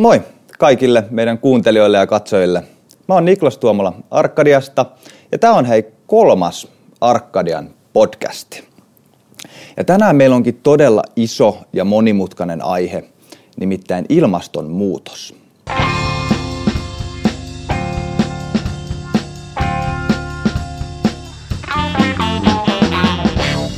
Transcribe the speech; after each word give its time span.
Moi 0.00 0.22
kaikille 0.58 1.04
meidän 1.10 1.38
kuuntelijoille 1.38 1.98
ja 1.98 2.06
katsojille. 2.06 2.62
Mä 3.08 3.14
oon 3.14 3.24
Niklas 3.24 3.58
Tuomola 3.58 3.92
Arkadiasta 4.10 4.86
ja 5.32 5.38
tämä 5.38 5.54
on 5.54 5.64
hei 5.64 5.84
kolmas 6.06 6.68
Arkadian 7.00 7.70
podcasti. 7.92 8.64
Ja 9.76 9.84
tänään 9.84 10.16
meillä 10.16 10.36
onkin 10.36 10.60
todella 10.62 11.02
iso 11.16 11.58
ja 11.72 11.84
monimutkainen 11.84 12.64
aihe, 12.64 13.04
nimittäin 13.56 14.06
ilmastonmuutos. 14.08 15.34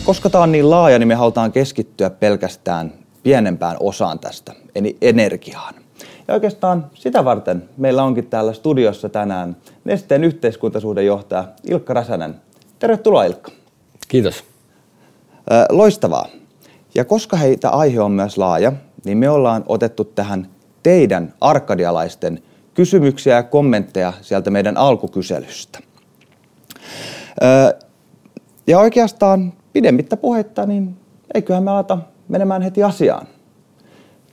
Koska 0.05 0.31
tämä 0.31 0.45
on 0.45 0.53
niin 0.53 0.71
laaja, 0.71 0.99
niin 0.99 1.09
me 1.09 1.15
halutaan 1.15 1.53
keskittyä 1.53 2.11
pelkästään 2.11 2.93
pienempään 3.23 3.77
osaan 3.81 4.19
tästä, 4.19 4.53
eli 4.75 4.97
energiaan. 5.01 5.82
Ja 6.29 6.35
oikeastaan 6.35 6.87
sitä 6.95 7.25
varten 7.25 7.69
meillä 7.77 8.03
onkin 8.03 8.27
täällä 8.27 8.53
studiossa 8.53 9.09
tänään 9.09 9.57
Nesteen 9.85 10.25
yhteiskuntasuhdejohtaja 10.25 11.45
Ilkka 11.65 11.95
Räsänen. 11.95 12.35
Tervetuloa 12.79 13.25
Ilkka. 13.25 13.53
Kiitos. 14.09 14.45
Loistavaa. 15.71 16.27
Ja 16.95 17.05
koska 17.05 17.37
heitä 17.37 17.71
aihe 17.71 18.01
on 18.01 18.13
myös 18.13 18.39
laaja, 18.39 18.73
niin 19.05 19.19
me 19.19 19.31
ollaan 19.31 19.65
otettu 19.67 20.05
tähän 20.05 20.49
teidän 20.83 21.35
arkadialaisten 21.41 22.43
kysymyksiä 22.75 23.37
ja 23.37 23.43
kommentteja 23.43 24.13
sieltä 24.21 24.51
meidän 24.51 24.77
alkukyselystä. 24.77 25.79
Ja 28.67 28.79
oikeastaan 28.79 29.53
pidemmittä 29.73 30.17
puhetta, 30.17 30.67
niin 30.67 30.97
eiköhän 31.35 31.63
me 31.63 31.71
alata 31.71 31.99
menemään 32.29 32.63
heti 32.63 32.83
asiaan. 32.83 33.27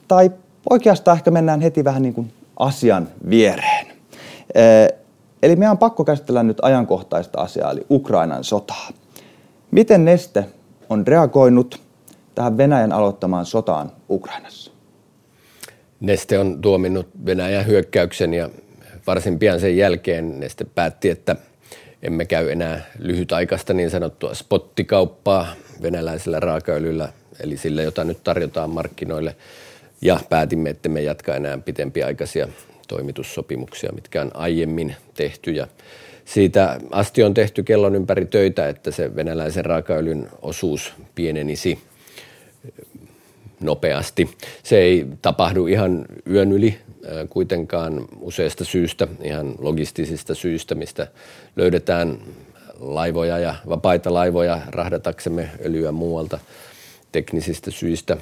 Tai 0.08 0.30
oikeastaan 0.70 1.16
ehkä 1.16 1.30
mennään 1.30 1.60
heti 1.60 1.84
vähän 1.84 2.02
niin 2.02 2.14
kuin 2.14 2.32
asian 2.56 3.08
viereen. 3.30 3.86
Eli 5.42 5.56
meidän 5.56 5.70
on 5.70 5.78
pakko 5.78 6.04
käsitellä 6.04 6.42
nyt 6.42 6.58
ajankohtaista 6.62 7.40
asiaa, 7.40 7.70
eli 7.70 7.86
Ukrainan 7.90 8.44
sotaa. 8.44 8.88
Miten 9.70 10.04
Neste 10.04 10.44
on 10.88 11.06
reagoinut 11.06 11.80
tähän 12.34 12.56
Venäjän 12.56 12.92
aloittamaan 12.92 13.46
sotaan 13.46 13.92
Ukrainassa? 14.10 14.72
Neste 16.00 16.38
on 16.38 16.60
tuominnut 16.60 17.08
Venäjän 17.26 17.66
hyökkäyksen 17.66 18.34
ja 18.34 18.50
varsin 19.06 19.38
pian 19.38 19.60
sen 19.60 19.76
jälkeen 19.76 20.40
Neste 20.40 20.64
päätti, 20.64 21.10
että 21.10 21.36
emme 22.02 22.24
käy 22.24 22.50
enää 22.50 22.80
lyhytaikaista 22.98 23.72
niin 23.72 23.90
sanottua 23.90 24.34
spottikauppaa 24.34 25.46
venäläisellä 25.82 26.40
raakaöljyllä, 26.40 27.08
eli 27.40 27.56
sillä, 27.56 27.82
jota 27.82 28.04
nyt 28.04 28.24
tarjotaan 28.24 28.70
markkinoille. 28.70 29.36
Ja 30.02 30.20
päätimme, 30.28 30.70
että 30.70 30.88
me 30.88 31.02
jatka 31.02 31.34
enää 31.34 31.58
pitempiaikaisia 31.58 32.48
toimitussopimuksia, 32.88 33.92
mitkä 33.92 34.22
on 34.22 34.30
aiemmin 34.34 34.96
tehty. 35.14 35.50
Ja 35.50 35.66
siitä 36.24 36.80
asti 36.90 37.22
on 37.22 37.34
tehty 37.34 37.62
kellon 37.62 37.94
ympäri 37.94 38.26
töitä, 38.26 38.68
että 38.68 38.90
se 38.90 39.16
venäläisen 39.16 39.64
raakaöljyn 39.64 40.28
osuus 40.42 40.92
pienenisi 41.14 41.78
nopeasti. 43.60 44.30
Se 44.62 44.78
ei 44.78 45.06
tapahdu 45.22 45.66
ihan 45.66 46.04
yön 46.30 46.52
yli 46.52 46.78
kuitenkaan 47.30 48.04
useista 48.20 48.64
syistä, 48.64 49.08
ihan 49.22 49.54
logistisista 49.58 50.34
syistä, 50.34 50.74
mistä 50.74 51.06
löydetään 51.56 52.18
laivoja 52.78 53.38
ja 53.38 53.54
vapaita 53.68 54.14
laivoja 54.14 54.60
rahdataksemme 54.66 55.50
öljyä 55.64 55.92
muualta 55.92 56.38
teknisistä 57.12 57.70
syistä, 57.70 58.16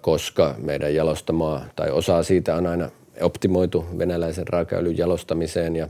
koska 0.00 0.54
meidän 0.58 0.94
jalostamoa 0.94 1.62
tai 1.76 1.90
osaa 1.90 2.22
siitä 2.22 2.54
on 2.54 2.66
aina 2.66 2.90
optimoitu 3.20 3.86
venäläisen 3.98 4.48
raakaöljyn 4.48 4.98
jalostamiseen 4.98 5.76
ja 5.76 5.88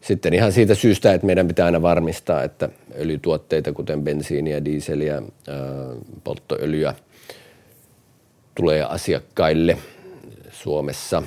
sitten 0.00 0.34
ihan 0.34 0.52
siitä 0.52 0.74
syystä, 0.74 1.14
että 1.14 1.26
meidän 1.26 1.48
pitää 1.48 1.66
aina 1.66 1.82
varmistaa, 1.82 2.42
että 2.42 2.68
öljytuotteita, 2.98 3.72
kuten 3.72 4.02
bensiiniä, 4.02 4.64
diiseliä, 4.64 5.22
polttoöljyä, 6.24 6.94
tulee 8.54 8.82
asiakkaille 8.82 9.78
Suomessa. 10.50 11.22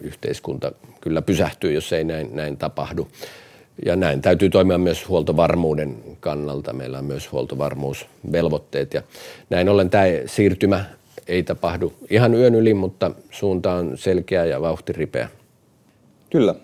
Yhteiskunta 0.00 0.72
kyllä 1.00 1.22
pysähtyy, 1.22 1.72
jos 1.72 1.92
ei 1.92 2.04
näin, 2.04 2.36
näin 2.36 2.56
tapahdu. 2.56 3.08
Ja 3.86 3.96
näin 3.96 4.22
täytyy 4.22 4.50
toimia 4.50 4.78
myös 4.78 5.08
huoltovarmuuden 5.08 5.96
kannalta. 6.20 6.72
Meillä 6.72 6.98
on 6.98 7.04
myös 7.04 7.32
huoltovarmuusvelvoitteet 7.32 8.94
ja 8.94 9.02
näin 9.50 9.68
ollen 9.68 9.90
tämä 9.90 10.04
siirtymä 10.26 10.84
ei 11.28 11.42
tapahdu 11.42 11.92
ihan 12.10 12.34
yön 12.34 12.54
yli, 12.54 12.74
mutta 12.74 13.10
suunta 13.30 13.72
on 13.72 13.98
selkeä 13.98 14.44
ja 14.44 14.60
vauhti 14.60 14.92
ripeä. 14.92 15.28
Kyllä. 16.30 16.54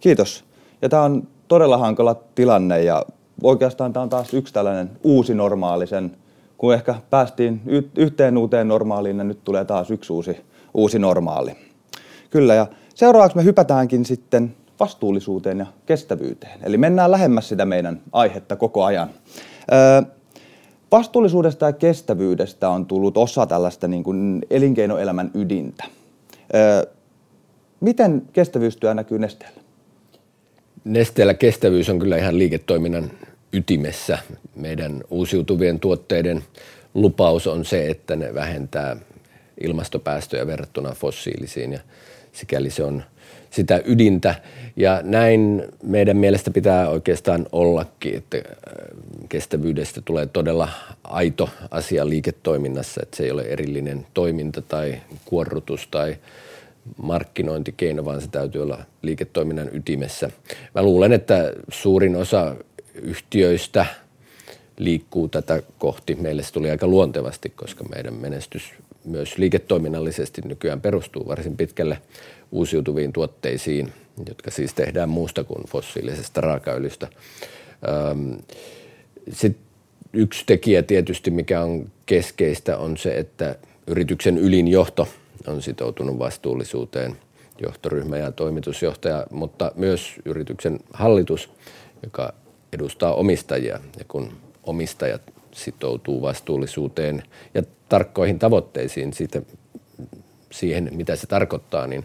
Kiitos. 0.00 0.44
Ja 0.82 0.88
tämä 0.88 1.02
on 1.02 1.28
todella 1.48 1.78
hankala 1.78 2.16
tilanne 2.34 2.82
ja 2.82 3.04
oikeastaan 3.42 3.92
tämä 3.92 4.02
on 4.02 4.08
taas 4.08 4.34
yksi 4.34 4.54
tällainen 4.54 4.90
uusi 5.04 5.34
normaalisen, 5.34 6.16
kun 6.58 6.74
ehkä 6.74 6.94
päästiin 7.10 7.60
yhteen 7.96 8.38
uuteen 8.38 8.68
normaaliin 8.68 9.18
ja 9.18 9.24
nyt 9.24 9.44
tulee 9.44 9.64
taas 9.64 9.90
yksi 9.90 10.12
uusi, 10.12 10.36
uusi 10.74 10.98
normaali. 10.98 11.56
Kyllä 12.30 12.54
ja 12.54 12.66
seuraavaksi 12.94 13.36
me 13.36 13.44
hypätäänkin 13.44 14.04
sitten 14.04 14.54
vastuullisuuteen 14.82 15.58
ja 15.58 15.66
kestävyyteen. 15.86 16.58
Eli 16.62 16.76
mennään 16.76 17.10
lähemmäs 17.10 17.48
sitä 17.48 17.64
meidän 17.64 18.00
aihetta 18.12 18.56
koko 18.56 18.84
ajan. 18.84 19.10
vastuullisuudesta 20.92 21.66
ja 21.66 21.72
kestävyydestä 21.72 22.68
on 22.68 22.86
tullut 22.86 23.16
osa 23.16 23.46
tällaista 23.46 23.88
niin 23.88 24.04
kuin 24.04 24.42
elinkeinoelämän 24.50 25.30
ydintä. 25.34 25.84
miten 27.80 28.22
kestävyystyö 28.32 28.94
näkyy 28.94 29.18
Nesteellä? 29.18 29.60
Nesteellä 30.84 31.34
kestävyys 31.34 31.88
on 31.88 31.98
kyllä 31.98 32.16
ihan 32.16 32.38
liiketoiminnan 32.38 33.10
ytimessä. 33.52 34.18
Meidän 34.56 35.04
uusiutuvien 35.10 35.80
tuotteiden 35.80 36.42
lupaus 36.94 37.46
on 37.46 37.64
se, 37.64 37.90
että 37.90 38.16
ne 38.16 38.34
vähentää 38.34 38.96
ilmastopäästöjä 39.60 40.46
verrattuna 40.46 40.94
fossiilisiin 40.94 41.72
ja 41.72 41.80
sikäli 42.32 42.70
se 42.70 42.84
on 42.84 43.02
sitä 43.50 43.80
ydintä. 43.84 44.34
Ja 44.76 45.00
näin 45.02 45.62
meidän 45.82 46.16
mielestä 46.16 46.50
pitää 46.50 46.88
oikeastaan 46.88 47.46
ollakin, 47.52 48.16
että 48.16 48.36
äh, 48.36 48.42
kestävyydestä 49.28 50.00
tulee 50.04 50.26
todella 50.26 50.68
aito 51.04 51.48
asia 51.70 52.08
liiketoiminnassa, 52.08 53.00
että 53.02 53.16
se 53.16 53.24
ei 53.24 53.30
ole 53.30 53.42
erillinen 53.42 54.06
toiminta 54.14 54.62
tai 54.62 55.00
kuorrutus 55.24 55.88
tai 55.90 56.16
markkinointikeino, 57.02 58.04
vaan 58.04 58.20
se 58.20 58.28
täytyy 58.28 58.62
olla 58.62 58.78
liiketoiminnan 59.02 59.68
ytimessä. 59.72 60.30
Mä 60.74 60.82
luulen, 60.82 61.12
että 61.12 61.52
suurin 61.68 62.16
osa 62.16 62.56
yhtiöistä 62.94 63.86
liikkuu 64.78 65.28
tätä 65.28 65.62
kohti. 65.78 66.14
Meille 66.14 66.42
se 66.42 66.52
tuli 66.52 66.70
aika 66.70 66.86
luontevasti, 66.86 67.52
koska 67.56 67.84
meidän 67.84 68.14
menestys 68.14 68.62
myös 69.04 69.38
liiketoiminnallisesti 69.38 70.42
nykyään 70.44 70.80
perustuu 70.80 71.28
varsin 71.28 71.56
pitkälle 71.56 71.98
uusiutuviin 72.52 73.12
tuotteisiin, 73.12 73.92
jotka 74.28 74.50
siis 74.50 74.74
tehdään 74.74 75.08
muusta 75.08 75.44
kuin 75.44 75.64
fossiilisesta 75.68 76.40
raakaöljystä. 76.40 77.08
Sitten 79.32 79.62
yksi 80.12 80.44
tekijä 80.46 80.82
tietysti, 80.82 81.30
mikä 81.30 81.62
on 81.62 81.90
keskeistä, 82.06 82.78
on 82.78 82.96
se, 82.96 83.18
että 83.18 83.56
yrityksen 83.86 84.38
ylin 84.38 84.68
johto 84.68 85.08
on 85.46 85.62
sitoutunut 85.62 86.18
vastuullisuuteen, 86.18 87.16
johtoryhmä 87.62 88.16
ja 88.16 88.32
toimitusjohtaja, 88.32 89.26
mutta 89.30 89.72
myös 89.74 90.14
yrityksen 90.24 90.80
hallitus, 90.92 91.50
joka 92.02 92.32
edustaa 92.72 93.14
omistajia. 93.14 93.80
Ja 93.98 94.04
kun 94.08 94.32
omistajat 94.62 95.31
sitoutuu 95.52 96.22
vastuullisuuteen 96.22 97.22
ja 97.54 97.62
tarkkoihin 97.88 98.38
tavoitteisiin 98.38 99.12
siitä, 99.12 99.42
siihen, 100.50 100.90
mitä 100.92 101.16
se 101.16 101.26
tarkoittaa, 101.26 101.86
niin, 101.86 102.04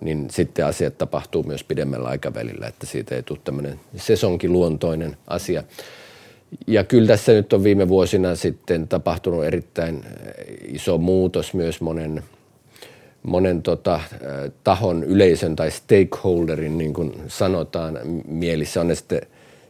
niin 0.00 0.30
sitten 0.30 0.66
asiat 0.66 0.98
tapahtuu 0.98 1.42
myös 1.42 1.64
pidemmällä 1.64 2.08
aikavälillä, 2.08 2.66
että 2.66 2.86
siitä 2.86 3.14
ei 3.14 3.22
tule 3.22 3.38
tämmöinen 3.44 3.80
sesonkiluontoinen 3.96 5.16
asia. 5.26 5.62
Ja 6.66 6.84
kyllä 6.84 7.06
tässä 7.06 7.32
nyt 7.32 7.52
on 7.52 7.64
viime 7.64 7.88
vuosina 7.88 8.34
sitten 8.34 8.88
tapahtunut 8.88 9.44
erittäin 9.44 10.04
iso 10.64 10.98
muutos 10.98 11.54
myös 11.54 11.80
monen, 11.80 12.22
monen 13.22 13.62
tota, 13.62 14.00
tahon, 14.64 15.04
yleisön 15.04 15.56
tai 15.56 15.70
stakeholderin, 15.70 16.78
niin 16.78 16.94
kuin 16.94 17.22
sanotaan, 17.28 17.98
mielissä 18.28 18.80
on 18.80 18.88
ne 18.88 18.94
sitten 18.94 19.20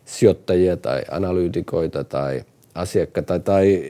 sijoittajia 0.04 0.76
tai 0.76 1.02
analyytikoita 1.10 2.04
tai– 2.04 2.42
asiakkaita 2.76 3.38
tai 3.38 3.82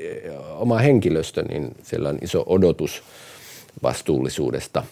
oma 0.57 0.79
henkilöstö, 0.79 1.43
niin 1.43 1.77
siellä 1.83 2.09
on 2.09 2.19
iso 2.23 2.45
odotus 2.47 3.03
vastuullisuudesta. 3.83 4.83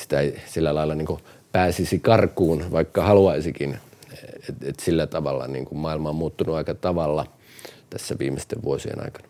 Sitä 0.00 0.20
ei 0.20 0.36
sillä 0.46 0.74
lailla 0.74 0.94
niin 0.94 1.18
pääsisi 1.52 1.98
karkuun, 1.98 2.64
vaikka 2.72 3.02
haluaisikin. 3.02 3.78
Et, 4.48 4.56
et 4.62 4.80
sillä 4.80 5.06
tavalla 5.06 5.46
niin 5.46 5.64
kuin 5.64 5.78
maailma 5.78 6.08
on 6.08 6.16
muuttunut 6.16 6.54
aika 6.54 6.74
tavalla 6.74 7.26
tässä 7.90 8.16
viimeisten 8.18 8.62
vuosien 8.62 9.04
aikana. 9.04 9.28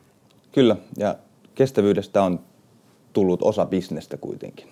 Kyllä, 0.53 0.77
ja 0.97 1.17
kestävyydestä 1.55 2.23
on 2.23 2.41
tullut 3.13 3.43
osa 3.43 3.67
bisnestä 3.67 4.17
kuitenkin. 4.17 4.69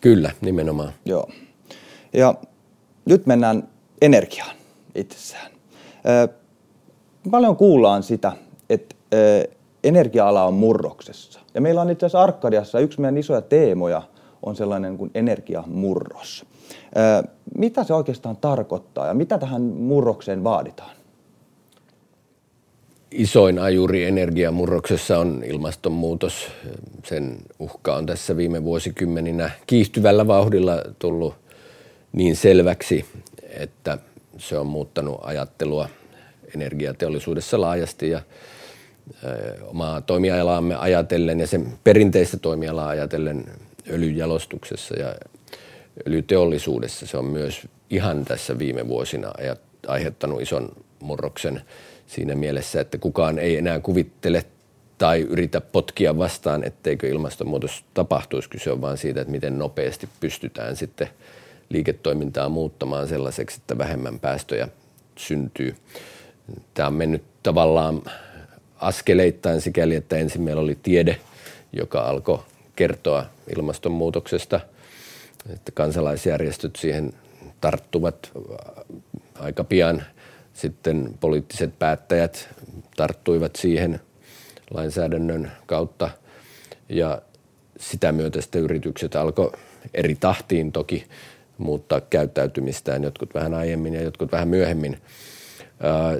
Kyllä, 0.00 0.30
nimenomaan. 0.40 0.92
Joo. 1.04 1.30
Ja 2.12 2.34
nyt 3.04 3.26
mennään 3.26 3.68
energiaan 4.02 4.56
itsessään. 4.94 5.50
Paljon 7.30 7.56
kuullaan 7.56 8.02
sitä, 8.02 8.32
että 8.70 8.96
energia-ala 9.84 10.44
on 10.44 10.54
murroksessa. 10.54 11.40
Ja 11.54 11.60
meillä 11.60 11.80
on 11.80 11.90
itse 11.90 12.06
asiassa 12.06 12.22
Arkadiassa 12.22 12.80
yksi 12.80 13.00
meidän 13.00 13.18
isoja 13.18 13.40
teemoja 13.40 14.02
on 14.42 14.56
sellainen 14.56 14.98
kuin 14.98 15.10
energiamurros. 15.14 16.46
Mitä 17.54 17.84
se 17.84 17.94
oikeastaan 17.94 18.36
tarkoittaa 18.36 19.06
ja 19.06 19.14
mitä 19.14 19.38
tähän 19.38 19.62
murrokseen 19.62 20.44
vaaditaan? 20.44 20.90
Isoin 23.10 23.58
ajuri 23.58 24.04
energiamurroksessa 24.04 25.18
on 25.18 25.42
ilmastonmuutos. 25.46 26.48
Sen 27.04 27.38
uhka 27.58 27.96
on 27.96 28.06
tässä 28.06 28.36
viime 28.36 28.64
vuosikymmeninä 28.64 29.50
kiihtyvällä 29.66 30.26
vauhdilla 30.26 30.72
tullut 30.98 31.34
niin 32.12 32.36
selväksi, 32.36 33.04
että 33.42 33.98
se 34.38 34.58
on 34.58 34.66
muuttanut 34.66 35.20
ajattelua 35.22 35.88
energiateollisuudessa 36.54 37.60
laajasti 37.60 38.10
ja 38.10 38.22
omaa 39.62 40.00
toimialaamme 40.00 40.74
ajatellen 40.74 41.40
ja 41.40 41.46
sen 41.46 41.78
perinteistä 41.84 42.36
toimialaa 42.36 42.88
ajatellen 42.88 43.44
öljyjalostuksessa 43.90 44.98
ja 44.98 45.14
öljyteollisuudessa 46.06 47.06
se 47.06 47.16
on 47.16 47.24
myös 47.24 47.68
ihan 47.90 48.24
tässä 48.24 48.58
viime 48.58 48.88
vuosina 48.88 49.32
aiheuttanut 49.86 50.42
ison 50.42 50.68
murroksen 51.00 51.60
siinä 52.06 52.34
mielessä, 52.34 52.80
että 52.80 52.98
kukaan 52.98 53.38
ei 53.38 53.56
enää 53.56 53.80
kuvittele 53.80 54.44
tai 54.98 55.20
yritä 55.20 55.60
potkia 55.60 56.18
vastaan, 56.18 56.64
etteikö 56.64 57.08
ilmastonmuutos 57.08 57.84
tapahtuisi. 57.94 58.48
Kyse 58.48 58.72
on 58.72 58.80
vain 58.80 58.98
siitä, 58.98 59.20
että 59.20 59.30
miten 59.30 59.58
nopeasti 59.58 60.08
pystytään 60.20 60.76
sitten 60.76 61.08
liiketoimintaa 61.68 62.48
muuttamaan 62.48 63.08
sellaiseksi, 63.08 63.56
että 63.60 63.78
vähemmän 63.78 64.18
päästöjä 64.18 64.68
syntyy. 65.16 65.76
Tämä 66.74 66.86
on 66.86 66.94
mennyt 66.94 67.22
tavallaan 67.42 68.02
askeleittain 68.78 69.60
sikäli, 69.60 69.94
että 69.94 70.16
ensin 70.16 70.42
meillä 70.42 70.62
oli 70.62 70.78
tiede, 70.82 71.16
joka 71.72 72.00
alkoi 72.00 72.38
kertoa 72.76 73.26
ilmastonmuutoksesta, 73.56 74.60
että 75.52 75.72
kansalaisjärjestöt 75.72 76.76
siihen 76.76 77.12
tarttuvat 77.60 78.30
aika 79.34 79.64
pian. 79.64 80.02
Sitten 80.54 81.14
poliittiset 81.20 81.78
päättäjät 81.78 82.48
tarttuivat 82.96 83.56
siihen 83.56 84.00
lainsäädännön 84.70 85.52
kautta 85.66 86.10
ja 86.88 87.22
sitä 87.80 88.12
myötä 88.12 88.40
sitten 88.40 88.62
yritykset 88.62 89.16
alkoi 89.16 89.52
eri 89.94 90.14
tahtiin 90.14 90.72
toki 90.72 91.06
muuttaa 91.58 92.00
käyttäytymistään, 92.00 93.02
jotkut 93.02 93.34
vähän 93.34 93.54
aiemmin 93.54 93.94
ja 93.94 94.02
jotkut 94.02 94.32
vähän 94.32 94.48
myöhemmin. 94.48 94.98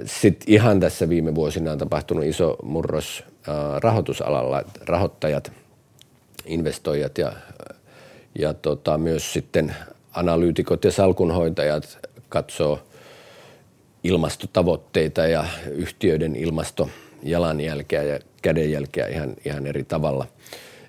Sitten 0.05 0.53
ihan 0.53 0.79
tässä 0.79 1.09
viime 1.09 1.35
vuosina 1.35 1.71
on 1.71 1.77
tapahtunut 1.77 2.25
iso 2.25 2.55
murros 2.63 3.23
rahoitusalalla. 3.79 4.63
Rahoittajat, 4.81 5.51
investoijat 6.45 7.17
ja, 7.17 7.33
ja 8.39 8.53
tota, 8.53 8.97
myös 8.97 9.33
sitten 9.33 9.75
analyytikot 10.13 10.83
ja 10.83 10.91
salkunhoitajat 10.91 11.97
katsoo 12.29 12.79
ilmastotavoitteita 14.03 15.27
ja 15.27 15.45
yhtiöiden 15.71 16.35
ilmastojalanjälkeä 16.35 18.03
ja 18.03 18.19
kädenjälkeä 18.41 19.07
ihan, 19.07 19.33
ihan 19.45 19.67
eri 19.67 19.83
tavalla. 19.83 20.27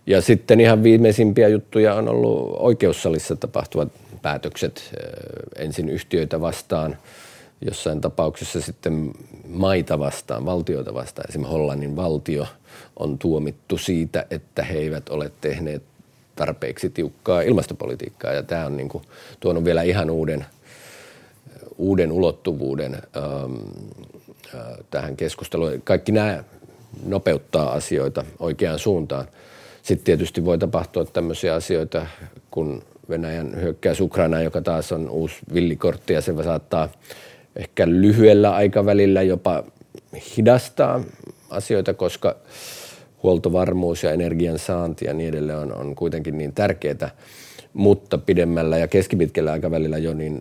Ja 0.06 0.20
sitten 0.20 0.60
ihan 0.60 0.82
viimeisimpiä 0.82 1.48
juttuja 1.48 1.94
on 1.94 2.08
ollut 2.08 2.56
oikeussalissa 2.58 3.36
tapahtuvat 3.36 3.88
päätökset 4.22 4.94
ensin 5.56 5.88
yhtiöitä 5.88 6.40
vastaan– 6.40 6.96
jossain 7.60 8.00
tapauksessa 8.00 8.60
sitten 8.60 9.10
maita 9.48 9.98
vastaan, 9.98 10.46
valtioita 10.46 10.94
vastaan. 10.94 11.28
Esimerkiksi 11.28 11.52
Hollannin 11.52 11.96
valtio 11.96 12.46
on 12.96 13.18
tuomittu 13.18 13.78
siitä, 13.78 14.26
että 14.30 14.62
he 14.62 14.78
eivät 14.78 15.08
ole 15.08 15.32
tehneet 15.40 15.82
tarpeeksi 16.36 16.90
tiukkaa 16.90 17.42
ilmastopolitiikkaa. 17.42 18.32
Ja 18.32 18.42
tämä 18.42 18.66
on 18.66 18.76
niin 18.76 18.88
kuin 18.88 19.04
tuonut 19.40 19.64
vielä 19.64 19.82
ihan 19.82 20.10
uuden, 20.10 20.46
uuden 21.78 22.12
ulottuvuuden 22.12 22.94
ähm, 22.94 23.54
äh, 24.54 24.60
tähän 24.90 25.16
keskusteluun. 25.16 25.82
Kaikki 25.84 26.12
nämä 26.12 26.44
nopeuttaa 27.06 27.72
asioita 27.72 28.24
oikeaan 28.38 28.78
suuntaan. 28.78 29.26
Sitten 29.82 30.04
tietysti 30.04 30.44
voi 30.44 30.58
tapahtua 30.58 31.04
tämmöisiä 31.04 31.54
asioita, 31.54 32.06
kun 32.50 32.82
Venäjän 33.08 33.60
hyökkäys 33.60 34.00
Ukraina, 34.00 34.40
joka 34.40 34.60
taas 34.60 34.92
on 34.92 35.10
uusi 35.10 35.36
villikortti 35.54 36.12
ja 36.12 36.20
se 36.20 36.34
saattaa 36.44 36.88
ehkä 37.60 37.86
lyhyellä 37.86 38.54
aikavälillä 38.54 39.22
jopa 39.22 39.64
hidastaa 40.36 41.00
asioita, 41.50 41.94
koska 41.94 42.36
huoltovarmuus 43.22 44.02
ja 44.02 44.12
energian 44.12 44.58
saanti 44.58 45.04
ja 45.04 45.14
niin 45.14 45.28
edelleen 45.28 45.58
on, 45.58 45.74
on 45.74 45.94
kuitenkin 45.94 46.38
niin 46.38 46.52
tärkeää. 46.52 47.10
Mutta 47.72 48.18
pidemmällä 48.18 48.78
ja 48.78 48.88
keskipitkällä 48.88 49.52
aikavälillä 49.52 49.98
jo 49.98 50.14
niin 50.14 50.40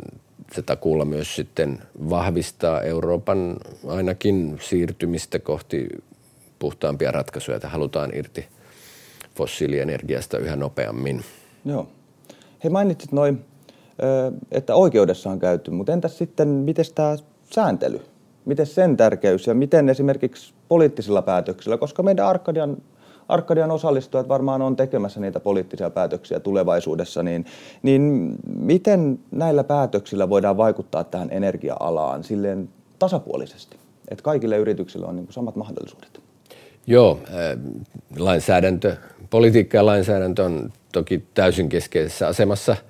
se 0.55 0.61
takuulla 0.61 1.05
myös 1.05 1.35
sitten 1.35 1.79
vahvistaa 2.09 2.81
Euroopan 2.81 3.57
ainakin 3.87 4.57
siirtymistä 4.61 5.39
kohti 5.39 5.87
puhtaampia 6.59 7.11
ratkaisuja, 7.11 7.55
että 7.55 7.69
halutaan 7.69 8.11
irti 8.13 8.47
fossiilienergiasta 9.35 10.37
yhä 10.37 10.55
nopeammin. 10.55 11.21
Joo. 11.65 11.87
He 12.63 12.69
mainitsit 12.69 13.11
noin 13.11 13.45
että 14.51 14.75
oikeudessa 14.75 15.29
on 15.29 15.39
käyty, 15.39 15.71
mutta 15.71 15.93
entäs 15.93 16.17
sitten, 16.17 16.47
miten 16.47 16.85
tämä 16.95 17.15
sääntely, 17.53 18.01
miten 18.45 18.65
sen 18.65 18.97
tärkeys 18.97 19.47
ja 19.47 19.53
miten 19.53 19.89
esimerkiksi 19.89 20.53
poliittisilla 20.67 21.21
päätöksillä, 21.21 21.77
koska 21.77 22.03
meidän 22.03 22.25
Arkadian, 22.25 22.77
Arkadian 23.27 23.71
osallistujat 23.71 24.27
varmaan 24.27 24.61
on 24.61 24.75
tekemässä 24.75 25.19
niitä 25.19 25.39
poliittisia 25.39 25.89
päätöksiä 25.89 26.39
tulevaisuudessa, 26.39 27.23
niin, 27.23 27.45
niin 27.83 28.35
miten 28.55 29.19
näillä 29.31 29.63
päätöksillä 29.63 30.29
voidaan 30.29 30.57
vaikuttaa 30.57 31.03
tähän 31.03 31.27
energia-alaan 31.31 32.23
silleen 32.23 32.69
tasapuolisesti, 32.99 33.77
että 34.07 34.23
kaikille 34.23 34.57
yrityksille 34.57 35.05
on 35.05 35.15
niin 35.15 35.25
kuin 35.25 35.33
samat 35.33 35.55
mahdollisuudet? 35.55 36.19
Joo, 36.87 37.19
lainsäädäntö, 38.19 38.95
politiikka 39.29 39.77
ja 39.77 39.85
lainsäädäntö 39.85 40.43
on 40.43 40.73
toki 40.93 41.23
täysin 41.33 41.69
keskeisessä 41.69 42.27
asemassa– 42.27 42.75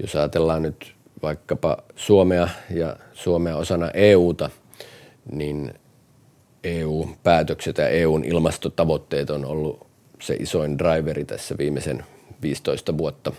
jos 0.00 0.16
ajatellaan 0.16 0.62
nyt 0.62 0.94
vaikkapa 1.22 1.78
Suomea 1.96 2.48
ja 2.70 2.96
Suomea 3.12 3.56
osana 3.56 3.90
EUta, 3.90 4.50
niin 5.32 5.74
EU-päätökset 6.64 7.78
ja 7.78 7.88
EUn 7.88 8.24
ilmastotavoitteet 8.24 9.30
on 9.30 9.44
ollut 9.44 9.86
se 10.20 10.34
isoin 10.34 10.78
driveri 10.78 11.24
tässä 11.24 11.58
viimeisen 11.58 12.04
15 12.42 12.98
vuotta 12.98 13.32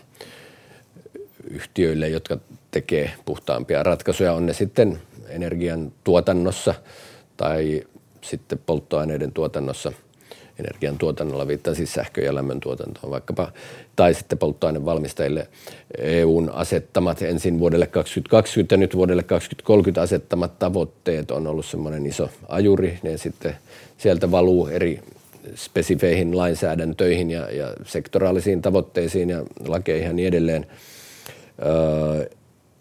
yhtiöille, 1.49 2.09
jotka 2.09 2.37
tekee 2.71 3.11
puhtaampia 3.25 3.83
ratkaisuja. 3.83 4.33
On 4.33 4.45
ne 4.45 4.53
sitten 4.53 5.01
energian 5.27 5.91
tuotannossa 6.03 6.73
tai 7.37 7.83
sitten 8.21 8.59
polttoaineiden 8.65 9.31
tuotannossa– 9.31 9.93
energian 10.65 10.97
tuotannolla, 10.97 11.47
viittaan 11.47 11.75
siis 11.75 11.93
sähkö- 11.93 12.25
ja 12.25 12.35
lämmön 12.35 12.59
tuotantoon 12.59 13.11
vaikkapa, 13.11 13.51
tai 13.95 14.13
sitten 14.13 14.37
polttoainevalmistajille 14.37 15.47
EUn 15.97 16.49
asettamat 16.53 17.21
ensin 17.21 17.59
vuodelle 17.59 17.87
2020 17.87 18.73
ja 18.73 18.77
nyt 18.77 18.95
vuodelle 18.95 19.23
2030 19.23 20.01
asettamat 20.01 20.59
tavoitteet 20.59 21.31
on 21.31 21.47
ollut 21.47 21.65
semmoinen 21.65 22.05
iso 22.05 22.29
ajuri, 22.47 22.99
ne 23.03 23.17
sitten 23.17 23.55
sieltä 23.97 24.31
valuu 24.31 24.67
eri 24.67 24.99
spesifeihin 25.55 26.37
lainsäädäntöihin 26.37 27.31
ja, 27.31 27.51
ja 27.51 27.73
sektoraalisiin 27.85 28.61
tavoitteisiin 28.61 29.29
ja 29.29 29.45
lakeihin 29.67 30.07
ja 30.07 30.13
niin 30.13 30.27
edelleen. 30.27 30.67
Öö, 31.65 32.29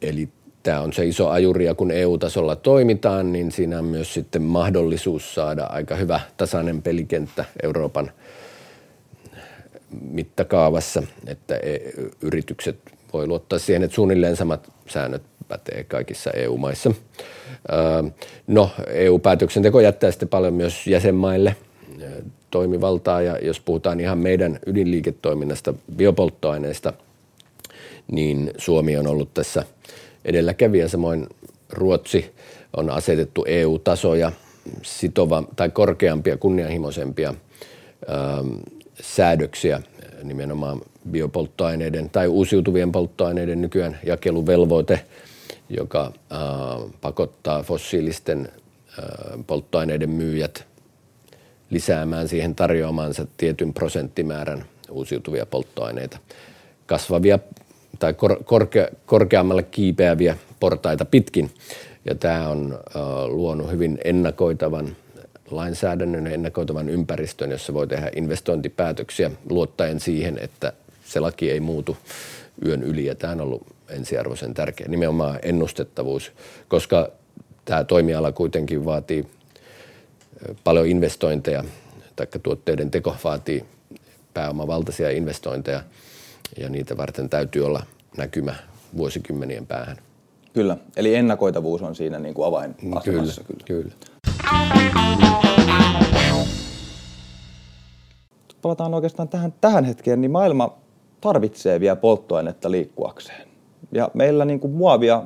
eli 0.03 0.29
tämä 0.71 0.83
on 0.83 0.93
se 0.93 1.07
iso 1.07 1.29
ajuri 1.29 1.65
ja 1.65 1.75
kun 1.75 1.91
EU-tasolla 1.91 2.57
toimitaan, 2.57 3.33
niin 3.33 3.53
siinä 3.53 3.79
on 3.79 3.85
myös 3.85 4.15
sitten 4.15 4.43
mahdollisuus 4.43 5.35
saada 5.35 5.65
aika 5.65 5.97
hyvä 5.97 6.21
tasainen 6.37 6.83
pelikenttä 6.83 7.45
Euroopan 7.63 8.13
mittakaavassa, 10.11 11.03
että 11.27 11.57
e- 11.57 11.79
yritykset 12.21 12.77
voi 13.13 13.27
luottaa 13.27 13.59
siihen, 13.59 13.83
että 13.83 13.95
suunnilleen 13.95 14.37
samat 14.37 14.73
säännöt 14.87 15.23
pätee 15.49 15.85
kaikissa 15.85 16.31
EU-maissa. 16.31 16.91
No, 18.47 18.71
EU-päätöksenteko 18.87 19.81
jättää 19.81 20.11
sitten 20.11 20.29
paljon 20.29 20.55
myös 20.55 20.87
jäsenmaille 20.87 21.57
toimivaltaa 22.51 23.23
ja 23.23 23.39
jos 23.43 23.61
puhutaan 23.61 24.01
ihan 24.01 24.19
meidän 24.19 24.59
ydinliiketoiminnasta, 24.67 25.75
biopolttoaineista, 25.97 26.93
niin 28.13 28.51
Suomi 28.59 28.97
on 28.97 29.07
ollut 29.07 29.35
tässä– 29.35 29.65
edelläkävijä. 30.25 30.89
Samoin 30.89 31.27
Ruotsi 31.71 32.35
on 32.77 32.91
asetettu 32.91 33.45
EU-tasoja 33.49 34.33
sitova 34.83 35.45
tai 35.57 35.71
korkeampia, 35.71 36.37
kunnianhimoisempia 36.37 37.29
ähm, 37.29 38.49
säädöksiä 39.03 39.83
nimenomaan 40.23 40.81
biopolttoaineiden 41.11 42.11
tai 42.11 42.29
uusiutuvien 42.29 42.93
polttoaineiden 42.93 43.63
nykyään 43.63 43.99
jakeluvelvoite, 44.05 45.05
joka 45.69 46.13
pakottaa 47.01 47.63
fossiilisten 47.63 48.49
polttoaineiden 49.47 50.11
myyjät 50.11 50.67
lisäämään 51.71 52.29
siihen 52.29 52.55
tarjoamansa 52.55 53.27
tietyn 53.37 53.75
prosenttimäärän 53.75 54.65
uusiutuvia 54.91 55.47
polttoaineita. 55.47 56.19
Kasvavia 56.87 57.39
tai 58.01 58.15
kor- 58.15 58.45
korkea, 58.45 58.89
korkeammalle 59.07 59.63
kiipeäviä 59.63 60.37
portaita 60.61 61.05
pitkin. 61.05 61.51
Ja 62.05 62.15
tämä 62.15 62.49
on 62.49 62.73
uh, 62.73 63.35
luonut 63.35 63.71
hyvin 63.71 63.99
ennakoitavan 64.05 64.97
lainsäädännön 65.51 66.27
ja 66.27 66.33
ennakoitavan 66.33 66.89
ympäristön, 66.89 67.51
jossa 67.51 67.75
voi 67.75 67.87
tehdä 67.87 68.11
investointipäätöksiä 68.17 69.31
luottaen 69.51 70.01
siihen, 70.01 70.39
että 70.39 70.73
se 71.05 71.21
laki 71.21 71.51
ei 71.51 71.61
muutu 71.61 71.97
yön 72.67 72.83
yli. 72.83 73.07
Ja 73.07 73.15
tämä 73.15 73.33
on 73.33 73.41
ollut 73.41 73.67
ensiarvoisen 73.89 74.55
tärkeä, 74.55 74.89
nimenomaan 74.89 75.39
ennustettavuus, 75.43 76.33
koska 76.69 77.09
tämä 77.65 77.85
toimiala 77.85 78.33
kuitenkin 78.33 78.85
vaatii 78.85 79.27
paljon 80.65 80.87
investointeja, 80.87 81.65
tai 82.17 82.27
tuotteiden 82.43 82.91
teko 82.91 83.17
vaatii 83.25 83.65
pääomavaltaisia 84.35 85.11
investointeja, 85.11 85.83
ja 86.59 86.69
niitä 86.69 86.97
varten 86.97 87.29
täytyy 87.29 87.67
olla 87.67 87.83
näkymä 88.17 88.55
vuosikymmenien 88.97 89.67
päähän. 89.67 89.97
Kyllä, 90.53 90.77
eli 90.97 91.15
ennakoitavuus 91.15 91.83
on 91.83 91.95
siinä 91.95 92.19
niin 92.19 92.35
kuin 92.35 92.47
avain 92.47 92.75
Kyllä, 92.75 93.01
kyllä. 93.47 93.65
kyllä. 93.67 93.93
Palataan 98.63 98.95
oikeastaan 98.95 99.29
tähän, 99.29 99.55
tähän 99.61 99.85
hetkeen, 99.85 100.21
niin 100.21 100.31
maailma 100.31 100.79
tarvitsee 101.21 101.81
vielä 101.81 101.97
polttoainetta 101.97 102.71
liikkuakseen. 102.71 103.49
Ja 103.93 104.11
meillä 104.15 104.45
niin 104.45 104.61
kuin 104.61 104.73
muovia 104.73 105.23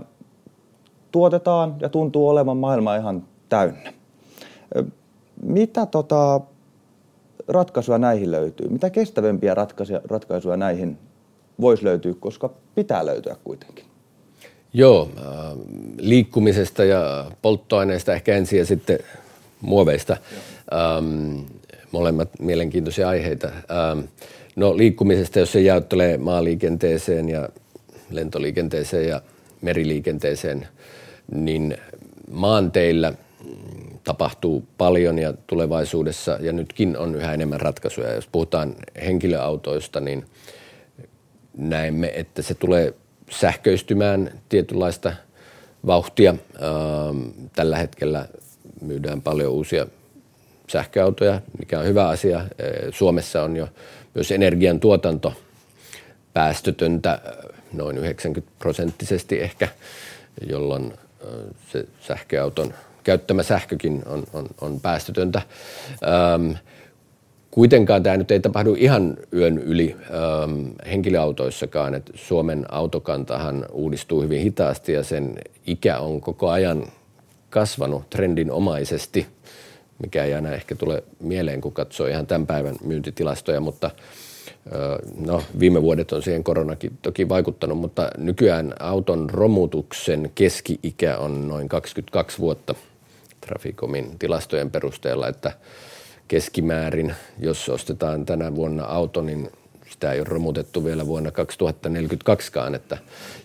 tuotetaan 1.12 1.76
ja 1.80 1.88
tuntuu 1.88 2.28
olevan 2.28 2.56
maailma 2.56 2.96
ihan 2.96 3.24
täynnä. 3.48 3.92
Mitä 5.42 5.86
tota, 5.86 6.40
ratkaisuja 7.48 7.98
näihin 7.98 8.30
löytyy? 8.30 8.68
Mitä 8.68 8.90
kestävämpiä 8.90 9.54
ratkaisuja, 9.54 10.00
ratkaisuja 10.04 10.56
näihin 10.56 10.98
voisi 11.60 11.84
löytyä, 11.84 12.14
koska 12.20 12.50
pitää 12.74 13.06
löytyä 13.06 13.36
kuitenkin? 13.44 13.84
Joo, 14.72 15.08
äh, 15.18 15.24
liikkumisesta 15.98 16.84
ja 16.84 17.30
polttoaineista 17.42 18.12
ehkä 18.14 18.36
ensin 18.36 18.58
ja 18.58 18.66
sitten 18.66 18.98
muoveista. 19.60 20.16
Ähm, 20.72 21.38
molemmat 21.92 22.28
mielenkiintoisia 22.38 23.08
aiheita. 23.08 23.46
Ähm, 23.48 24.00
no 24.56 24.76
liikkumisesta, 24.76 25.38
jos 25.38 25.52
se 25.52 25.60
jaottelee 25.60 26.18
maaliikenteeseen 26.18 27.28
ja 27.28 27.48
lentoliikenteeseen 28.10 29.08
ja 29.08 29.20
meriliikenteeseen, 29.60 30.68
niin 31.34 31.76
maanteillä 32.30 33.12
tapahtuu 34.04 34.64
paljon 34.78 35.18
ja 35.18 35.34
tulevaisuudessa 35.46 36.38
ja 36.40 36.52
nytkin 36.52 36.98
on 36.98 37.14
yhä 37.14 37.34
enemmän 37.34 37.60
ratkaisuja. 37.60 38.14
Jos 38.14 38.28
puhutaan 38.32 38.74
henkilöautoista, 39.06 40.00
niin 40.00 40.24
näemme, 41.56 42.12
että 42.14 42.42
se 42.42 42.54
tulee 42.54 42.94
sähköistymään 43.30 44.30
tietynlaista 44.48 45.12
vauhtia. 45.86 46.30
Ähm, 46.30 47.28
tällä 47.56 47.76
hetkellä 47.76 48.28
myydään 48.80 49.22
paljon 49.22 49.52
uusia 49.52 49.86
sähköautoja, 50.68 51.40
mikä 51.58 51.78
on 51.78 51.84
hyvä 51.84 52.08
asia. 52.08 52.38
Äh, 52.38 52.46
Suomessa 52.90 53.42
on 53.42 53.56
jo 53.56 53.68
myös 54.14 54.30
energiantuotanto 54.30 55.32
päästötöntä 56.32 57.10
äh, 57.12 57.20
noin 57.72 57.98
90 57.98 58.54
prosenttisesti 58.58 59.40
ehkä, 59.40 59.68
jolloin 60.48 60.92
äh, 60.92 61.28
se 61.72 61.86
sähköauton 62.00 62.74
käyttämä 63.04 63.42
sähkökin 63.42 64.02
on, 64.06 64.24
on, 64.32 64.46
on 64.60 64.80
päästötöntä. 64.80 65.42
Ähm, 66.02 66.52
Kuitenkaan 67.54 68.02
tämä 68.02 68.16
nyt 68.16 68.30
ei 68.30 68.40
tapahdu 68.40 68.74
ihan 68.78 69.16
yön 69.32 69.58
yli 69.58 69.96
ähm, 70.10 70.66
henkilöautoissakaan, 70.90 71.94
että 71.94 72.12
Suomen 72.14 72.66
autokantahan 72.68 73.66
uudistuu 73.72 74.22
hyvin 74.22 74.40
hitaasti 74.40 74.92
ja 74.92 75.04
sen 75.04 75.34
ikä 75.66 75.98
on 75.98 76.20
koko 76.20 76.50
ajan 76.50 76.86
kasvanut 77.50 78.10
trendinomaisesti, 78.10 79.26
mikä 80.02 80.24
ei 80.24 80.34
aina 80.34 80.52
ehkä 80.52 80.74
tule 80.74 81.02
mieleen, 81.20 81.60
kun 81.60 81.72
katsoo 81.72 82.06
ihan 82.06 82.26
tämän 82.26 82.46
päivän 82.46 82.76
myyntitilastoja, 82.84 83.60
mutta 83.60 83.90
No, 85.26 85.42
viime 85.58 85.82
vuodet 85.82 86.12
on 86.12 86.22
siihen 86.22 86.44
koronakin 86.44 86.98
toki 87.02 87.28
vaikuttanut, 87.28 87.78
mutta 87.78 88.10
nykyään 88.18 88.74
auton 88.80 89.30
romutuksen 89.30 90.30
keski-ikä 90.34 91.16
on 91.16 91.48
noin 91.48 91.68
22 91.68 92.38
vuotta 92.38 92.74
Traficomin 93.40 94.18
tilastojen 94.18 94.70
perusteella, 94.70 95.28
että 95.28 95.52
keskimäärin, 96.28 97.14
jos 97.38 97.68
ostetaan 97.68 98.26
tänä 98.26 98.54
vuonna 98.54 98.84
auto, 98.84 99.22
niin 99.22 99.50
sitä 99.90 100.12
ei 100.12 100.20
ole 100.20 100.28
romutettu 100.28 100.84
vielä 100.84 101.06
vuonna 101.06 101.30
2042kaan, 101.30 102.74
että, 102.74 102.98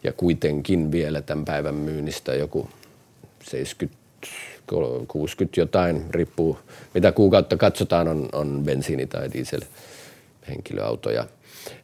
ja 0.04 0.14
kuitenkin 0.14 0.92
vielä 0.92 1.22
tämän 1.22 1.46
päivän 1.46 1.76
myynnistä 1.76 2.36
joku 2.36 2.70
70 3.44 4.00
60 5.08 5.62
jotain, 5.62 6.06
riippuu 6.12 6.58
mitä 6.94 7.12
kuukautta 7.12 7.58
katsotaan, 7.58 8.08
on, 8.08 8.30
on 8.32 8.64
bensiini- 8.66 9.08
tai 9.08 9.30
diesel-henkilöautoja. 9.34 11.26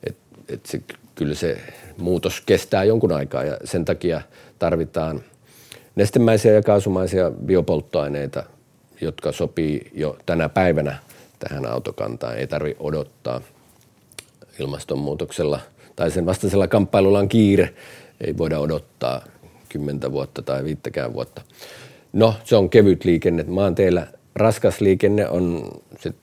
Et, 0.04 0.18
et 0.50 0.66
se, 0.66 0.82
kyllä 1.16 1.36
se 1.36 1.58
muutos 1.98 2.42
kestää 2.42 2.84
jonkun 2.84 3.12
aikaa 3.12 3.44
ja 3.44 3.58
sen 3.64 3.86
takia 3.86 4.22
tarvitaan 4.60 5.24
nestemäisiä 5.96 6.52
ja 6.52 6.62
kaasumaisia 6.62 7.32
biopolttoaineita 7.32 8.44
jotka 9.02 9.32
sopii 9.32 9.92
jo 9.94 10.18
tänä 10.26 10.50
päivänä 10.50 10.98
tähän 11.40 11.66
autokantaan. 11.66 12.38
Ei 12.38 12.48
tarvi 12.48 12.76
odottaa 12.80 13.42
ilmastonmuutoksella 14.60 15.60
tai 15.96 16.12
sen 16.12 16.26
vastaisella 16.26 16.68
kamppailulla 16.68 17.20
on 17.20 17.30
kiire. 17.30 17.74
Ei 18.22 18.38
voida 18.38 18.60
odottaa 18.60 19.22
kymmentä 19.70 20.12
vuotta 20.12 20.42
tai 20.42 20.64
viittäkään 20.64 21.14
vuotta. 21.14 21.42
No, 22.14 22.34
se 22.44 22.56
on 22.56 22.70
kevyt 22.70 23.06
liikenne. 23.06 23.46
Maanteillä 23.48 24.08
raskas 24.36 24.82
liikenne 24.82 25.30
on 25.30 25.72
sit 26.00 26.16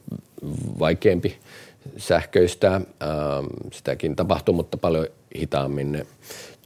vaikeampi 0.78 1.38
sähköistää. 1.96 2.74
Ähm, 2.74 3.46
sitäkin 3.72 4.16
tapahtuu, 4.16 4.54
mutta 4.54 4.76
paljon 4.76 5.06
hitaammin 5.38 5.92
ne 5.92 6.06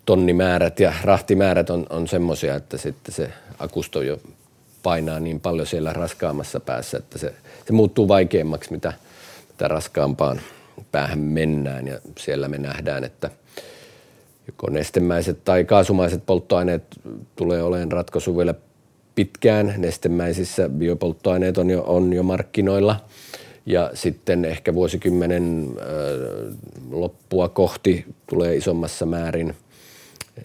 tonnimäärät 0.07 0.81
ja 0.81 0.93
rahtimäärät 1.05 1.71
on, 1.71 1.87
on 1.91 2.09
semmoisia, 2.09 2.55
että 2.55 2.77
sitten 2.77 3.15
se 3.15 3.31
akusto 3.59 4.03
jo 4.03 4.19
painaa 4.87 5.21
niin 5.21 5.40
paljon 5.40 5.66
siellä 5.66 5.93
raskaammassa 5.93 6.61
päässä, 6.61 6.99
että 6.99 7.19
se, 7.19 7.35
se 7.66 7.73
muuttuu 7.73 8.09
vaikeammaksi, 8.09 8.73
mitä, 8.73 8.93
mitä 9.49 9.69
raskaampaan 9.69 10.40
päähän 10.93 11.19
mennään. 11.19 11.88
Ja 11.88 11.99
siellä 12.19 12.49
me 12.49 12.59
nähdään, 12.59 13.05
että 13.05 13.31
joko 14.47 14.71
nestemäiset 14.71 15.45
tai 15.45 15.64
kaasumaiset 15.64 16.26
polttoaineet 16.26 16.83
tulee 17.37 17.62
olemaan 17.62 17.93
ratkaisu 17.93 18.37
vielä 18.37 18.55
pitkään. 19.14 19.75
Nestemäisissä 19.76 20.69
biopolttoaineet 20.69 21.59
on 21.59 21.71
jo, 21.71 21.83
on 21.87 22.12
jo 22.12 22.23
markkinoilla. 22.23 23.00
Ja 23.66 23.90
sitten 23.95 24.45
ehkä 24.45 24.75
vuosikymmenen 24.75 25.69
äh, 25.78 25.87
loppua 26.90 27.49
kohti 27.49 28.05
tulee 28.26 28.57
isommassa 28.57 29.07
määrin 29.07 29.55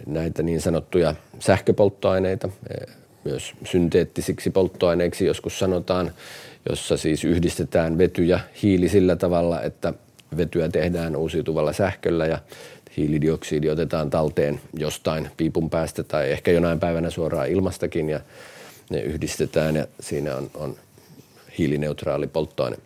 näitä 0.05 0.43
niin 0.43 0.61
sanottuja 0.61 1.15
sähköpolttoaineita, 1.39 2.49
myös 3.23 3.53
synteettisiksi 3.63 4.49
polttoaineiksi 4.49 5.25
joskus 5.25 5.59
sanotaan, 5.59 6.11
jossa 6.69 6.97
siis 6.97 7.23
yhdistetään 7.23 7.97
vety 7.97 8.23
ja 8.23 8.39
hiili 8.63 8.89
sillä 8.89 9.15
tavalla, 9.15 9.61
että 9.61 9.93
vetyä 10.37 10.69
tehdään 10.69 11.15
uusiutuvalla 11.15 11.73
sähköllä 11.73 12.25
ja 12.25 12.39
hiilidioksidi 12.97 13.69
otetaan 13.69 14.09
talteen 14.09 14.61
jostain 14.73 15.29
piipun 15.37 15.69
päästä 15.69 16.03
tai 16.03 16.31
ehkä 16.31 16.51
jonain 16.51 16.79
päivänä 16.79 17.09
suoraan 17.09 17.49
ilmastakin 17.49 18.09
ja 18.09 18.19
ne 18.89 18.99
yhdistetään 18.99 19.75
ja 19.75 19.87
siinä 19.99 20.35
on, 20.35 20.51
on 20.53 20.75
hiilineutraali 21.57 22.27
polttoaine. 22.27 22.77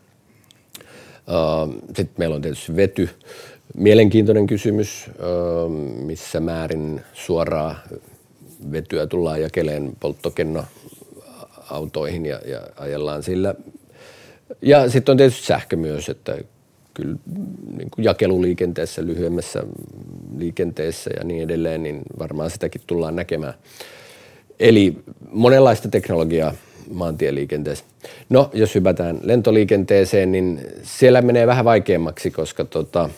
Sitten 1.86 2.16
meillä 2.18 2.36
on 2.36 2.42
tietysti 2.42 2.76
vety. 2.76 3.10
Mielenkiintoinen 3.78 4.48
kysymys, 4.48 5.10
missä 6.06 6.40
määrin 6.40 7.02
suoraa 7.14 7.76
vetyä 8.72 9.08
tullaan 9.08 9.42
jakeleen 9.42 9.92
polttokennoautoihin 10.00 12.26
ja, 12.26 12.40
ja 12.46 12.62
ajellaan 12.76 13.24
sillä. 13.24 13.56
Ja 14.62 14.90
sitten 14.90 15.14
on 15.14 15.18
tietysti 15.18 15.46
sähkö 15.46 15.76
myös, 15.76 16.10
että 16.10 16.38
kyllä 16.94 17.16
niin 17.78 17.92
kuin 17.92 18.06
jakeluliikenteessä, 18.06 19.06
lyhyemmässä 19.06 19.64
liikenteessä 20.38 21.12
ja 21.18 21.24
niin 21.24 21.44
edelleen, 21.44 21.84
niin 21.84 22.02
varmaan 22.20 22.50
sitäkin 22.50 22.82
tullaan 22.88 23.16
näkemään. 23.16 23.54
Eli 24.60 24.98
monenlaista 25.32 25.90
teknologiaa 25.90 26.54
maantieliikenteessä. 26.92 27.86
No, 28.30 28.50
jos 28.54 28.76
hypätään 28.76 29.20
lentoliikenteeseen, 29.24 30.32
niin 30.32 30.62
siellä 30.84 31.22
menee 31.22 31.48
vähän 31.48 31.66
vaikeammaksi, 31.66 32.32
koska 32.32 32.66
tota, 32.66 33.10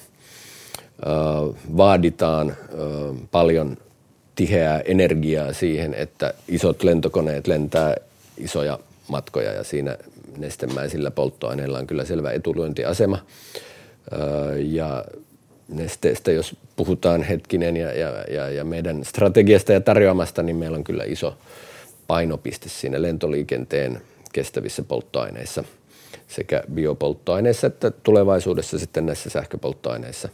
vaaditaan 1.78 2.58
paljon 3.32 3.78
tiheää 4.38 4.82
energiaa 4.86 5.54
siihen, 5.54 5.94
että 5.94 6.34
isot 6.48 6.84
lentokoneet 6.84 7.48
lentää 7.48 7.96
isoja 8.38 8.80
matkoja 9.08 9.54
ja 9.54 9.64
siinä 9.64 9.98
nestemäisillä 10.38 11.12
polttoaineilla 11.12 11.80
on 11.80 11.88
kyllä 11.88 12.06
selvä 12.06 12.32
etulyöntiasema. 12.32 13.26
Ja 14.58 15.06
nesteestä, 15.70 16.32
jos 16.32 16.56
puhutaan 16.76 17.24
hetkinen 17.24 17.78
ja, 17.78 17.94
ja, 17.94 18.24
ja, 18.32 18.50
ja 18.50 18.66
meidän 18.66 19.06
strategiasta 19.06 19.74
ja 19.74 19.82
tarjoamasta, 19.82 20.44
niin 20.44 20.56
meillä 20.56 20.78
on 20.78 20.84
kyllä 20.84 21.04
iso 21.04 21.38
painopiste 22.08 22.70
siinä 22.70 23.02
lentoliikenteen 23.02 24.02
kestävissä 24.34 24.84
polttoaineissa 24.84 25.64
sekä 26.28 26.64
biopolttoaineissa 26.74 27.68
että 27.68 27.92
tulevaisuudessa 27.92 28.80
sitten 28.80 29.06
näissä 29.06 29.30
sähköpolttoaineissa. 29.30 30.30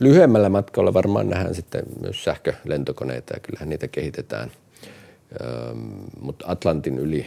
Lyhyemmällä 0.00 0.48
matkalla 0.48 0.94
varmaan 0.94 1.28
nähdään 1.28 1.54
sitten 1.54 1.82
myös 2.00 2.24
sähkölentokoneita 2.24 3.34
ja 3.34 3.40
kyllähän 3.40 3.68
niitä 3.68 3.88
kehitetään. 3.88 4.50
Mutta 6.20 6.44
Atlantin 6.48 6.98
yli 6.98 7.26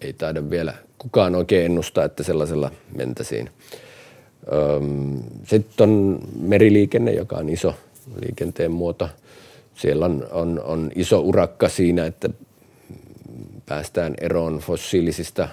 ei 0.00 0.12
taida 0.12 0.50
vielä 0.50 0.74
kukaan 0.98 1.34
oikein 1.34 1.64
ennustaa, 1.64 2.04
että 2.04 2.22
sellaisella 2.22 2.70
mentäisiin. 2.96 3.50
Sitten 5.44 5.90
on 5.90 6.18
meriliikenne, 6.40 7.12
joka 7.12 7.36
on 7.36 7.48
iso 7.48 7.74
liikenteen 8.20 8.72
muoto. 8.72 9.08
Siellä 9.74 10.04
on, 10.04 10.26
on, 10.30 10.60
on 10.64 10.90
iso 10.94 11.20
urakka 11.20 11.68
siinä, 11.68 12.06
että 12.06 12.28
päästään 13.66 14.14
eroon 14.20 14.58
fossiilisista 14.58 15.48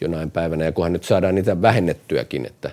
jonain 0.00 0.30
päivänä. 0.30 0.64
Ja 0.64 0.72
kunhan 0.72 0.92
nyt 0.92 1.04
saadaan 1.04 1.34
niitä 1.34 1.62
vähennettyäkin, 1.62 2.46
että 2.46 2.70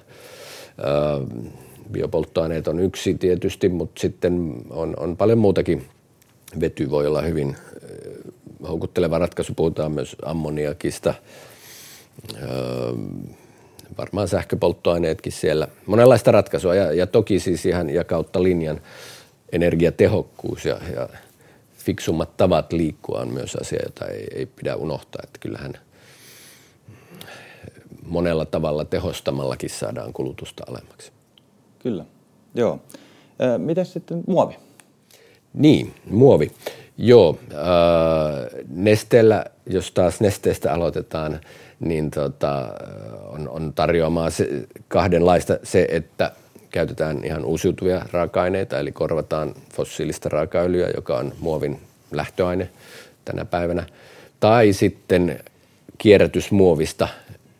biopolttoaineet 1.91 2.67
on 2.67 2.79
yksi 2.79 3.15
tietysti, 3.15 3.69
mutta 3.69 4.01
sitten 4.01 4.55
on, 4.69 4.93
on 4.97 5.17
paljon 5.17 5.37
muutakin. 5.37 5.85
Vety 6.59 6.89
voi 6.89 7.07
olla 7.07 7.21
hyvin 7.21 7.55
houkutteleva 8.67 9.19
ratkaisu. 9.19 9.53
Puhutaan 9.53 9.91
myös 9.91 10.15
ammoniakista, 10.25 11.13
varmaan 13.97 14.27
sähköpolttoaineetkin 14.27 15.31
siellä. 15.31 15.67
Monenlaista 15.85 16.31
ratkaisua 16.31 16.75
ja, 16.75 16.93
ja 16.93 17.07
toki 17.07 17.39
siis 17.39 17.65
ihan 17.65 17.89
ja 17.89 18.03
kautta 18.03 18.43
linjan 18.43 18.81
energiatehokkuus 19.51 20.65
ja, 20.65 20.79
ja 20.95 21.09
fiksummat 21.77 22.37
tavat 22.37 22.73
liikkua 22.73 23.19
on 23.19 23.27
myös 23.27 23.55
asia, 23.55 23.79
jota 23.83 24.05
ei, 24.05 24.27
ei 24.35 24.45
pidä 24.45 24.75
unohtaa. 24.75 25.21
Että 25.23 25.39
kyllähän 25.39 25.73
monella 28.05 28.45
tavalla 28.45 28.85
tehostamallakin 28.85 29.69
saadaan 29.69 30.13
kulutusta 30.13 30.63
alemmaksi. 30.67 31.11
Kyllä, 31.83 32.05
joo. 32.55 32.79
Miten 33.57 33.85
sitten 33.85 34.23
muovi? 34.27 34.57
Niin, 35.53 35.93
muovi. 36.09 36.51
Joo, 36.97 37.39
äh, 37.51 37.57
nesteellä, 38.69 39.45
jos 39.65 39.91
taas 39.91 40.21
nesteestä 40.21 40.73
aloitetaan, 40.73 41.39
niin 41.79 42.11
tota, 42.11 42.73
on, 43.29 43.49
on 43.49 43.73
tarjoamaa 43.73 44.29
se, 44.29 44.67
kahdenlaista 44.87 45.57
se, 45.63 45.87
että 45.91 46.31
käytetään 46.71 47.23
ihan 47.23 47.45
uusiutuvia 47.45 48.05
raaka-aineita, 48.11 48.79
eli 48.79 48.91
korvataan 48.91 49.53
fossiilista 49.73 50.29
raakaöljyä, 50.29 50.89
joka 50.95 51.17
on 51.17 51.33
muovin 51.39 51.79
lähtöaine 52.11 52.69
tänä 53.25 53.45
päivänä. 53.45 53.85
Tai 54.39 54.73
sitten 54.73 55.39
kierrätysmuovista 55.97 57.07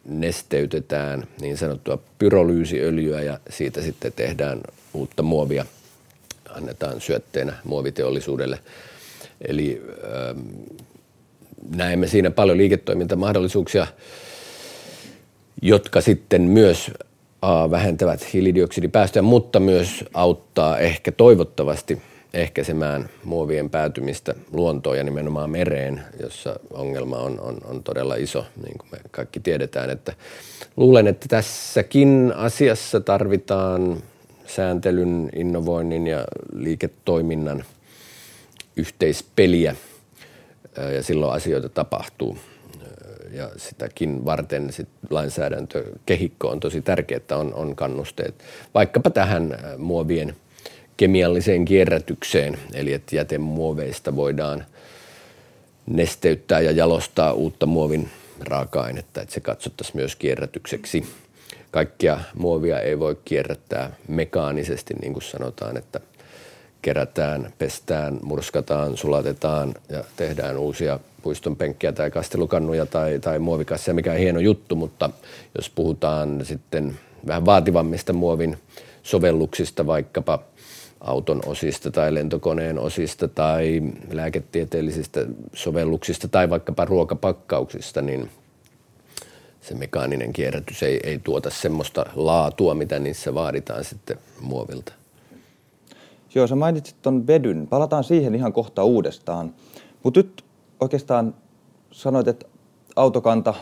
nesteytetään 0.06 1.24
niin 1.42 1.58
sanottua 1.58 2.00
pyrolyysiöljyä 2.20 3.22
ja 3.22 3.40
siitä 3.50 3.82
sitten 3.82 4.14
tehdään 4.16 4.62
uutta 4.94 5.24
muovia, 5.24 5.66
annetaan 6.50 7.02
syötteenä 7.02 7.54
muoviteollisuudelle. 7.64 8.60
Eli 9.48 9.82
ähm, 10.30 10.40
näemme 11.76 12.08
siinä 12.08 12.32
paljon 12.32 12.58
liiketoimintamahdollisuuksia, 12.58 13.88
jotka 15.62 16.02
sitten 16.02 16.42
myös 16.42 16.92
A, 17.42 17.72
vähentävät 17.72 18.34
hiilidioksidipäästöjä, 18.34 19.24
mutta 19.24 19.60
myös 19.60 20.06
auttaa 20.14 20.78
ehkä 20.78 21.12
toivottavasti 21.12 22.02
ehkäisemään 22.34 23.10
muovien 23.24 23.70
päätymistä 23.70 24.36
luontoon 24.52 24.98
ja 24.98 25.04
nimenomaan 25.04 25.50
mereen, 25.50 26.02
jossa 26.20 26.60
ongelma 26.74 27.18
on, 27.18 27.40
on, 27.40 27.58
on 27.66 27.84
todella 27.84 28.16
iso, 28.16 28.46
niin 28.66 28.78
kuin 28.78 28.90
me 28.92 28.98
kaikki 29.12 29.40
tiedetään. 29.40 29.90
Että 29.90 30.14
luulen, 30.78 31.08
että 31.08 31.26
tässäkin 31.30 32.34
asiassa 32.36 33.00
tarvitaan 33.00 34.04
sääntelyn, 34.48 35.30
innovoinnin 35.36 36.08
ja 36.08 36.26
liiketoiminnan 36.54 37.64
yhteispeliä 38.76 39.76
ja 40.96 41.04
silloin 41.04 41.34
asioita 41.34 41.70
tapahtuu 41.70 42.38
ja 43.32 43.50
sitäkin 43.58 44.26
varten 44.26 44.74
sit 44.74 44.88
lainsäädäntökehikko 45.10 46.50
on 46.50 46.60
tosi 46.60 46.82
tärkeää, 46.82 47.18
että 47.18 47.38
on, 47.38 47.54
on 47.54 47.76
kannusteet 47.76 48.36
vaikkapa 48.74 49.10
tähän 49.10 49.52
äh, 49.52 49.78
muovien 49.78 50.36
kemialliseen 51.04 51.66
kierrätykseen, 51.66 52.58
eli 52.74 52.94
että 52.94 53.16
jätemuoveista 53.16 54.16
voidaan 54.16 54.66
nesteyttää 55.88 56.62
ja 56.62 56.72
jalostaa 56.72 57.34
uutta 57.34 57.66
muovin 57.66 58.10
raaka-ainetta, 58.40 59.22
että 59.22 59.34
se 59.34 59.40
katsottaisiin 59.40 59.98
myös 59.98 60.16
kierrätykseksi. 60.16 61.06
Kaikkia 61.72 62.20
muovia 62.36 62.80
ei 62.80 63.00
voi 63.00 63.18
kierrättää 63.26 63.96
mekaanisesti, 64.08 64.94
niin 65.02 65.14
kuin 65.14 65.24
sanotaan, 65.24 65.78
että 65.78 66.00
kerätään, 66.82 67.54
pestään, 67.58 68.20
murskataan, 68.22 68.98
sulatetaan 68.98 69.74
ja 69.90 70.04
tehdään 70.16 70.58
uusia 70.58 71.00
puistonpenkkiä 71.24 71.92
tai 71.92 72.12
kastelukannuja 72.12 72.86
tai, 72.86 73.20
tai 73.20 73.40
muovikasseja, 73.40 73.96
mikä 73.96 74.12
on 74.12 74.18
hieno 74.18 74.40
juttu, 74.40 74.76
mutta 74.76 75.10
jos 75.56 75.70
puhutaan 75.70 76.46
sitten 76.46 77.00
vähän 77.28 77.46
vaativammista 77.46 78.14
muovin 78.14 78.58
sovelluksista, 79.04 79.88
vaikkapa 79.88 80.40
auton 81.04 81.42
osista 81.46 81.92
tai 81.92 82.14
lentokoneen 82.14 82.80
osista 82.80 83.28
tai 83.28 83.82
lääketieteellisistä 84.12 85.26
sovelluksista 85.54 86.28
tai 86.28 86.50
vaikkapa 86.50 86.86
ruokapakkauksista, 86.86 88.02
niin 88.02 88.30
se 89.62 89.76
mekaaninen 89.76 90.34
kierrätys 90.34 90.84
ei, 90.84 91.00
ei 91.04 91.20
tuota 91.20 91.50
semmoista 91.50 92.06
laatua, 92.16 92.74
mitä 92.74 93.00
niissä 93.00 93.34
vaaditaan 93.34 93.84
sitten 93.84 94.18
muovilta. 94.42 94.94
Joo, 96.36 96.48
sä 96.48 96.56
mainitsit 96.56 97.02
tuon 97.02 97.28
vedyn. 97.28 97.68
Palataan 97.68 98.04
siihen 98.04 98.36
ihan 98.36 98.54
kohta 98.54 98.84
uudestaan. 98.84 99.54
Mutta 100.04 100.20
nyt 100.20 100.46
oikeastaan 100.80 101.36
sanoit, 101.92 102.28
että 102.28 102.46
autokanta, 102.96 103.54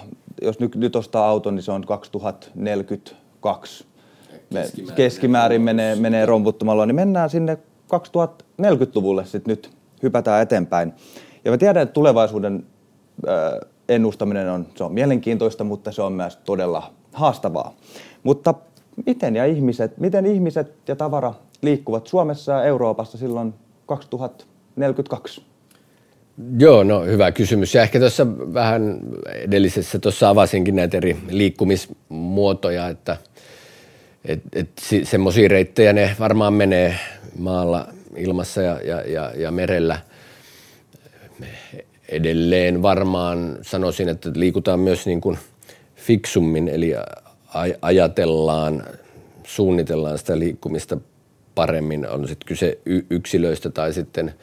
jos 0.41 0.59
nyt, 0.59 0.75
nyt 0.75 0.95
ostaa 0.95 1.29
auton, 1.29 1.55
niin 1.55 1.63
se 1.63 1.71
on 1.71 1.85
2042. 1.85 3.85
Keskimäärin, 4.53 4.95
keskimäärin 4.95 5.61
menee, 5.61 5.95
menee 5.95 6.25
romputtamalla, 6.25 6.85
niin 6.85 6.95
mennään 6.95 7.29
sinne 7.29 7.57
2040-luvulle 7.95 9.25
sitten 9.25 9.51
nyt, 9.51 9.69
hypätään 10.03 10.41
eteenpäin. 10.41 10.93
Ja 11.45 11.51
mä 11.51 11.57
tiedän, 11.57 11.83
että 11.83 11.93
tulevaisuuden 11.93 12.65
äh, 13.27 13.69
ennustaminen 13.89 14.49
on, 14.49 14.67
se 14.75 14.83
on 14.83 14.93
mielenkiintoista, 14.93 15.63
mutta 15.63 15.91
se 15.91 16.01
on 16.01 16.13
myös 16.13 16.37
todella 16.37 16.93
haastavaa. 17.13 17.73
Mutta 18.23 18.53
miten, 19.05 19.35
ja 19.35 19.45
ihmiset, 19.45 19.97
miten 19.97 20.25
ihmiset 20.25 20.73
ja 20.87 20.95
tavara 20.95 21.33
liikkuvat 21.61 22.07
Suomessa 22.07 22.51
ja 22.51 22.63
Euroopassa 22.63 23.17
silloin 23.17 23.53
2042? 23.85 25.41
Joo, 26.59 26.83
no 26.83 27.03
hyvä 27.03 27.31
kysymys. 27.31 27.75
Ja 27.75 27.81
ehkä 27.81 27.99
tuossa 27.99 28.27
vähän 28.53 28.99
edellisessä 29.33 29.99
tuossa 29.99 30.29
avasinkin 30.29 30.75
näitä 30.75 30.97
eri 30.97 31.17
liikkumismuotoja, 31.29 32.87
että 32.87 33.17
et, 34.25 34.41
et 34.53 34.69
semmoisia 35.03 35.47
reittejä 35.47 35.93
ne 35.93 36.15
varmaan 36.19 36.53
menee 36.53 36.95
maalla, 37.37 37.87
ilmassa 38.17 38.61
ja, 38.61 38.81
ja, 38.81 39.01
ja, 39.01 39.31
ja 39.35 39.51
merellä. 39.51 39.99
Edelleen 42.09 42.81
varmaan 42.81 43.57
sanoisin, 43.61 44.09
että 44.09 44.31
liikutaan 44.35 44.79
myös 44.79 45.05
niin 45.05 45.21
kuin 45.21 45.37
fiksummin, 45.95 46.67
eli 46.67 46.93
ajatellaan, 47.81 48.83
suunnitellaan 49.43 50.17
sitä 50.17 50.39
liikkumista 50.39 50.97
paremmin, 51.55 52.09
on 52.09 52.27
sitten 52.27 52.47
kyse 52.47 52.77
yksilöistä 53.09 53.69
tai 53.69 53.93
sitten– 53.93 54.33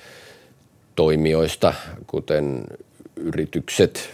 toimijoista, 0.98 1.74
kuten 2.06 2.64
yritykset, 3.16 4.10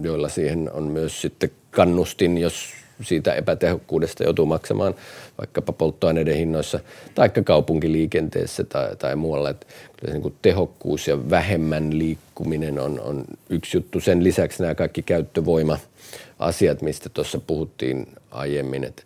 joilla 0.00 0.28
siihen 0.28 0.72
on 0.72 0.82
myös 0.82 1.20
sitten 1.20 1.50
kannustin, 1.70 2.38
jos 2.38 2.72
siitä 3.02 3.34
epätehokkuudesta 3.34 4.24
joutuu 4.24 4.46
maksamaan 4.46 4.94
vaikkapa 5.38 5.72
polttoaineiden 5.72 6.36
hinnoissa, 6.36 6.80
tai 7.14 7.28
kaupunkiliikenteessä 7.28 8.64
tai, 8.64 8.96
tai 8.96 9.16
muualla. 9.16 9.50
Että 9.50 9.66
kyllä 9.66 10.06
se 10.06 10.12
niin 10.12 10.22
kuin 10.22 10.34
tehokkuus 10.42 11.08
ja 11.08 11.30
vähemmän 11.30 11.98
liikkuminen 11.98 12.78
on, 12.78 13.00
on 13.00 13.24
yksi 13.50 13.76
juttu. 13.76 14.00
Sen 14.00 14.24
lisäksi 14.24 14.62
nämä 14.62 14.74
kaikki 14.74 15.02
käyttövoima-asiat, 15.02 16.82
mistä 16.82 17.08
tuossa 17.08 17.40
puhuttiin 17.46 18.06
aiemmin, 18.30 18.84
että, 18.84 19.02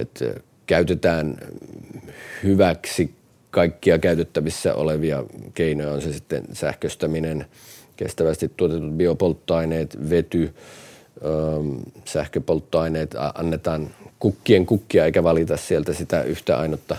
että 0.00 0.24
käytetään 0.66 1.36
hyväksi 2.42 3.10
kaikkia 3.50 3.98
käytettävissä 3.98 4.74
olevia 4.74 5.24
keinoja, 5.54 5.92
on 5.92 6.02
se 6.02 6.12
sitten 6.12 6.44
sähköstäminen, 6.52 7.46
kestävästi 7.96 8.50
tuotetut 8.56 8.92
biopolttoaineet, 8.92 10.10
vety, 10.10 10.54
sähköpolttoaineet, 12.04 13.14
annetaan 13.34 13.88
kukkien 14.18 14.66
kukkia 14.66 15.04
eikä 15.04 15.22
valita 15.22 15.56
sieltä 15.56 15.92
sitä 15.92 16.22
yhtä 16.22 16.58
ainutta 16.58 16.96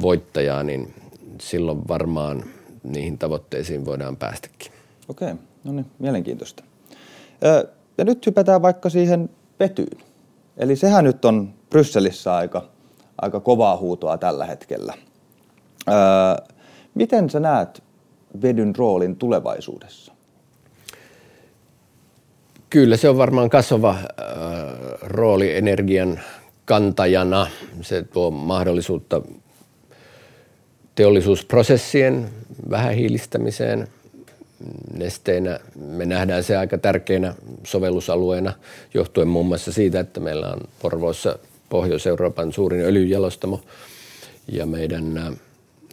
voittajaa, 0.00 0.62
niin 0.62 0.94
silloin 1.40 1.88
varmaan 1.88 2.44
niihin 2.82 3.18
tavoitteisiin 3.18 3.84
voidaan 3.84 4.16
päästäkin. 4.16 4.72
Okei, 5.08 5.34
no 5.64 5.72
niin, 5.72 5.86
mielenkiintoista. 5.98 6.64
Ja 7.98 8.04
nyt 8.04 8.26
hypätään 8.26 8.62
vaikka 8.62 8.88
siihen 8.88 9.30
vetyyn. 9.60 9.98
Eli 10.56 10.76
sehän 10.76 11.04
nyt 11.04 11.24
on 11.24 11.54
Brysselissä 11.70 12.34
aika, 12.34 12.68
aika 13.22 13.40
kovaa 13.40 13.76
huutoa 13.76 14.18
tällä 14.18 14.46
hetkellä. 14.46 14.94
miten 16.94 17.30
sä 17.30 17.40
näet 17.40 17.82
vedyn 18.42 18.76
roolin 18.76 19.16
tulevaisuudessa? 19.16 20.09
Kyllä 22.70 22.96
se 22.96 23.08
on 23.08 23.18
varmaan 23.18 23.50
kasvava 23.50 23.90
äh, 23.90 24.04
rooli 25.02 25.56
energian 25.56 26.20
kantajana. 26.64 27.46
Se 27.82 28.02
tuo 28.02 28.30
mahdollisuutta 28.30 29.22
teollisuusprosessien 30.94 32.30
vähähiilistämiseen 32.70 33.88
nesteinä. 34.96 35.60
Me 35.74 36.06
nähdään 36.06 36.44
se 36.44 36.56
aika 36.56 36.78
tärkeänä 36.78 37.34
sovellusalueena 37.64 38.52
johtuen 38.94 39.28
muun 39.28 39.46
muassa 39.46 39.72
siitä, 39.72 40.00
että 40.00 40.20
meillä 40.20 40.48
on 40.48 40.60
Porvoossa 40.82 41.38
Pohjois-Euroopan 41.68 42.52
suurin 42.52 42.84
öljyjalostamo 42.84 43.60
ja 44.52 44.66
meidän 44.66 45.36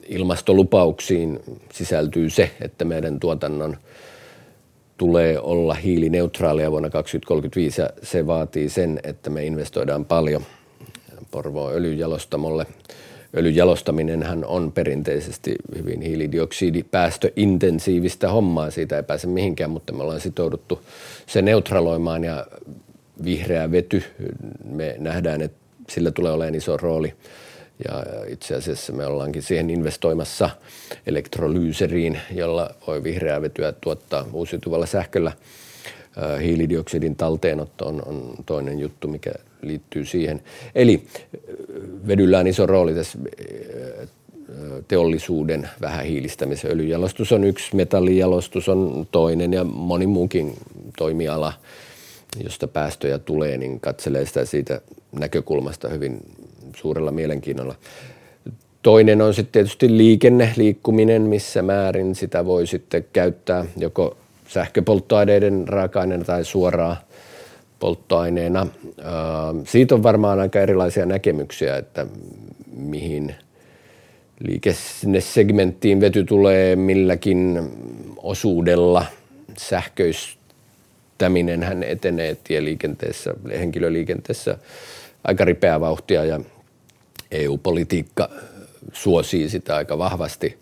ilmastolupauksiin 0.07 1.39
sisältyy 1.73 2.29
se, 2.29 2.51
että 2.61 2.85
meidän 2.85 3.19
tuotannon 3.19 3.77
tulee 4.97 5.39
olla 5.39 5.73
hiilineutraalia 5.73 6.71
vuonna 6.71 6.89
2035 6.89 7.81
ja 7.81 7.89
se 8.03 8.27
vaatii 8.27 8.69
sen, 8.69 8.99
että 9.03 9.29
me 9.29 9.45
investoidaan 9.45 10.05
paljon 10.05 10.43
Porvoon 11.31 11.73
öljyjalostamolle– 11.73 12.65
öljyjalostaminenhan 13.37 14.45
on 14.45 14.71
perinteisesti 14.71 15.55
hyvin 15.75 16.01
hiilidioksidipäästöintensiivistä 16.01 18.31
hommaa, 18.31 18.71
siitä 18.71 18.97
ei 18.97 19.03
pääse 19.03 19.27
mihinkään, 19.27 19.69
mutta 19.69 19.93
me 19.93 20.03
ollaan 20.03 20.21
sitouduttu 20.21 20.81
se 21.27 21.41
neutraloimaan 21.41 22.23
ja 22.23 22.45
vihreä 23.23 23.71
vety, 23.71 24.03
me 24.63 24.95
nähdään, 24.99 25.41
että 25.41 25.57
sillä 25.89 26.11
tulee 26.11 26.31
olemaan 26.31 26.55
iso 26.55 26.77
rooli. 26.77 27.13
Ja 27.85 28.03
itse 28.27 28.55
asiassa 28.55 28.93
me 28.93 29.05
ollaankin 29.05 29.43
siihen 29.43 29.69
investoimassa 29.69 30.49
elektrolyyseriin, 31.07 32.19
jolla 32.31 32.69
voi 32.87 33.03
vihreää 33.03 33.41
vetyä 33.41 33.71
tuottaa 33.71 34.25
uusiutuvalla 34.33 34.85
sähköllä. 34.85 35.31
Hiilidioksidin 36.41 37.15
talteenotto 37.15 37.87
on, 37.87 38.01
on 38.05 38.33
toinen 38.45 38.79
juttu, 38.79 39.07
mikä 39.07 39.31
liittyy 39.61 40.05
siihen. 40.05 40.43
Eli 40.75 41.07
vedyllä 42.07 42.39
on 42.39 42.47
iso 42.47 42.65
rooli 42.65 42.93
tässä 42.93 43.19
teollisuuden 44.87 45.69
vähähiilistämisen. 45.81 46.71
Öljyjalostus 46.71 47.31
on 47.31 47.43
yksi, 47.43 47.75
metallijalostus 47.75 48.69
on 48.69 49.07
toinen 49.11 49.53
ja 49.53 49.63
moni 49.63 50.07
muukin 50.07 50.53
toimiala, 50.97 51.53
josta 52.43 52.67
päästöjä 52.67 53.19
tulee, 53.19 53.57
niin 53.57 53.79
katselee 53.79 54.25
sitä 54.25 54.45
siitä 54.45 54.81
näkökulmasta 55.11 55.89
hyvin 55.89 56.19
suurella 56.77 57.11
mielenkiinnolla. 57.11 57.75
Toinen 58.81 59.21
on 59.21 59.33
sitten 59.33 59.51
tietysti 59.51 59.97
liikenne, 59.97 60.53
liikkuminen, 60.57 61.21
missä 61.21 61.61
määrin 61.61 62.15
sitä 62.15 62.45
voi 62.45 62.67
sitten 62.67 63.05
käyttää 63.13 63.65
joko 63.77 64.17
sähköpolttoaineiden 64.47 65.67
raaka-aineena 65.67 66.23
tai 66.23 66.45
suoraan 66.45 66.97
polttoaineena. 67.79 68.67
Siitä 69.63 69.95
on 69.95 70.03
varmaan 70.03 70.39
aika 70.39 70.59
erilaisia 70.59 71.05
näkemyksiä, 71.05 71.77
että 71.77 72.05
mihin 72.75 73.35
liikesegmenttiin 74.39 76.01
vety 76.01 76.23
tulee 76.23 76.75
milläkin 76.75 77.59
osuudella. 78.17 79.05
Sähköistäminen 79.57 81.63
hän 81.63 81.83
etenee 81.83 82.37
tieliikenteessä, 82.43 83.33
henkilöliikenteessä 83.49 84.57
aika 85.23 85.45
ripeää 85.45 85.79
vauhtia 85.79 86.25
ja 86.25 86.39
EU-politiikka 87.31 88.29
suosii 88.93 89.49
sitä 89.49 89.75
aika 89.75 89.97
vahvasti. 89.97 90.59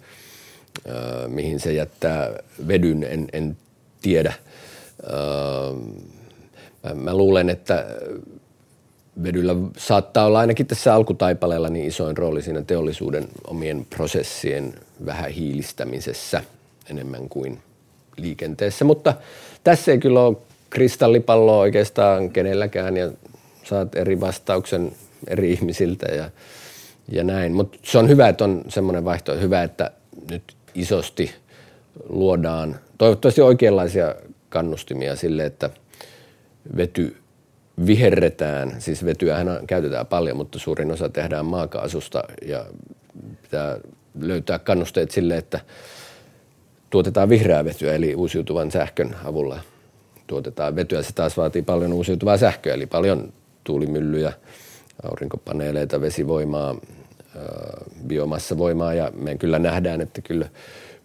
Mihin 1.27 1.59
se 1.59 1.73
jättää 1.73 2.33
vedyn, 2.67 3.03
en, 3.03 3.27
en 3.33 3.57
tiedä. 4.01 4.33
Mä 6.93 7.13
luulen, 7.13 7.49
että 7.49 7.85
vedyllä 9.23 9.55
saattaa 9.77 10.25
olla 10.25 10.39
ainakin 10.39 10.67
tässä 10.67 10.93
alkutaipaleella 10.95 11.69
niin 11.69 11.87
isoin 11.87 12.17
rooli 12.17 12.41
siinä 12.41 12.61
teollisuuden 12.61 13.27
omien 13.47 13.87
prosessien 13.89 14.73
vähän 15.05 15.31
hiilistämisessä 15.31 16.43
enemmän 16.89 17.29
kuin 17.29 17.59
liikenteessä. 18.17 18.85
Mutta 18.85 19.13
tässä 19.63 19.91
ei 19.91 19.97
kyllä 19.97 20.21
ole 20.21 20.37
kristallipalloa 20.69 21.57
oikeastaan 21.57 22.29
kenelläkään 22.29 22.97
ja 22.97 23.11
saat 23.63 23.95
eri 23.95 24.19
vastauksen 24.19 24.91
eri 25.27 25.51
ihmisiltä 25.51 26.15
ja, 26.15 26.29
ja 27.11 27.23
näin. 27.23 27.53
Mutta 27.53 27.77
se 27.83 27.97
on 27.97 28.09
hyvä, 28.09 28.29
että 28.29 28.43
on 28.43 28.63
semmoinen 28.67 29.05
vaihtoehto. 29.05 29.43
Hyvä, 29.43 29.63
että 29.63 29.91
nyt 30.31 30.43
isosti 30.75 31.31
luodaan 32.09 32.79
toivottavasti 32.97 33.41
oikeanlaisia 33.41 34.15
kannustimia 34.49 35.15
sille, 35.15 35.45
että– 35.45 35.69
vety 36.77 37.15
viherretään, 37.85 38.75
siis 38.81 39.05
vetyähän 39.05 39.47
käytetään 39.67 40.05
paljon, 40.05 40.37
mutta 40.37 40.59
suurin 40.59 40.91
osa 40.91 41.09
tehdään 41.09 41.45
maakaasusta 41.45 42.23
ja 42.45 42.65
pitää 43.41 43.79
löytää 44.19 44.59
kannusteet 44.59 45.11
sille, 45.11 45.37
että 45.37 45.59
tuotetaan 46.89 47.29
vihreää 47.29 47.65
vetyä, 47.65 47.93
eli 47.93 48.15
uusiutuvan 48.15 48.71
sähkön 48.71 49.15
avulla 49.25 49.59
tuotetaan 50.27 50.75
vetyä. 50.75 51.03
Se 51.03 51.13
taas 51.13 51.37
vaatii 51.37 51.61
paljon 51.61 51.93
uusiutuvaa 51.93 52.37
sähköä, 52.37 52.73
eli 52.73 52.85
paljon 52.85 53.33
tuulimyllyjä, 53.63 54.33
aurinkopaneeleita, 55.03 56.01
vesivoimaa, 56.01 56.75
biomassavoimaa 58.07 58.93
ja 58.93 59.11
me 59.15 59.37
kyllä 59.37 59.59
nähdään, 59.59 60.01
että 60.01 60.21
kyllä 60.21 60.49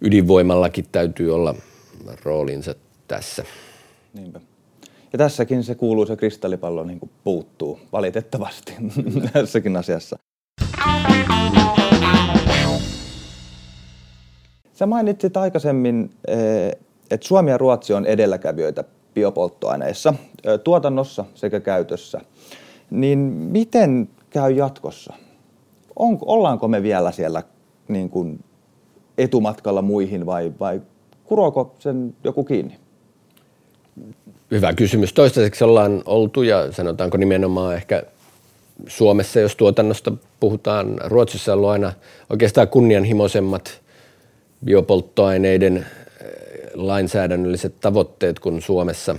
ydinvoimallakin 0.00 0.84
täytyy 0.92 1.34
olla 1.34 1.54
roolinsa 2.24 2.74
tässä. 3.08 3.44
Niinpä. 4.14 4.40
Ja 5.12 5.18
tässäkin 5.18 5.64
se 5.64 5.74
kuuluu 5.74 6.06
se 6.06 6.16
kristallipallo 6.16 6.84
niin 6.84 7.00
kuin 7.00 7.10
puuttuu 7.24 7.80
valitettavasti 7.92 8.74
tässäkin 9.32 9.76
asiassa. 9.76 10.18
Sä 14.72 14.86
mainitsit 14.86 15.36
aikaisemmin, 15.36 16.10
eh, 16.28 16.72
että 17.10 17.28
Suomi 17.28 17.50
ja 17.50 17.58
Ruotsi 17.58 17.92
on 17.92 18.06
edelläkävijöitä 18.06 18.84
biopolttoaineissa, 19.14 20.14
eh, 20.44 20.60
tuotannossa 20.64 21.24
sekä 21.34 21.60
käytössä. 21.60 22.20
Niin 22.90 23.18
miten 23.18 24.08
käy 24.30 24.52
jatkossa? 24.52 25.14
Onko, 25.96 26.26
ollaanko 26.28 26.68
me 26.68 26.82
vielä 26.82 27.12
siellä 27.12 27.42
niin 27.88 28.10
kuin 28.10 28.44
etumatkalla 29.18 29.82
muihin 29.82 30.26
vai, 30.26 30.52
vai 30.60 30.80
kuroako 31.24 31.74
sen 31.78 32.14
joku 32.24 32.44
kiinni? 32.44 32.78
Hyvä 34.50 34.72
kysymys. 34.72 35.12
Toistaiseksi 35.12 35.64
ollaan 35.64 36.02
oltu 36.06 36.42
ja 36.42 36.72
sanotaanko 36.72 37.16
nimenomaan 37.16 37.74
ehkä 37.74 38.02
Suomessa, 38.86 39.40
jos 39.40 39.56
tuotannosta 39.56 40.12
puhutaan, 40.40 41.00
Ruotsissa 41.04 41.52
on 41.52 41.58
ollut 41.58 41.70
aina 41.70 41.92
oikeastaan 42.30 42.68
kunnianhimoisemmat 42.68 43.80
biopolttoaineiden 44.64 45.76
eh, 45.76 45.84
lainsäädännölliset 46.74 47.74
tavoitteet 47.80 48.38
kuin 48.38 48.62
Suomessa, 48.62 49.16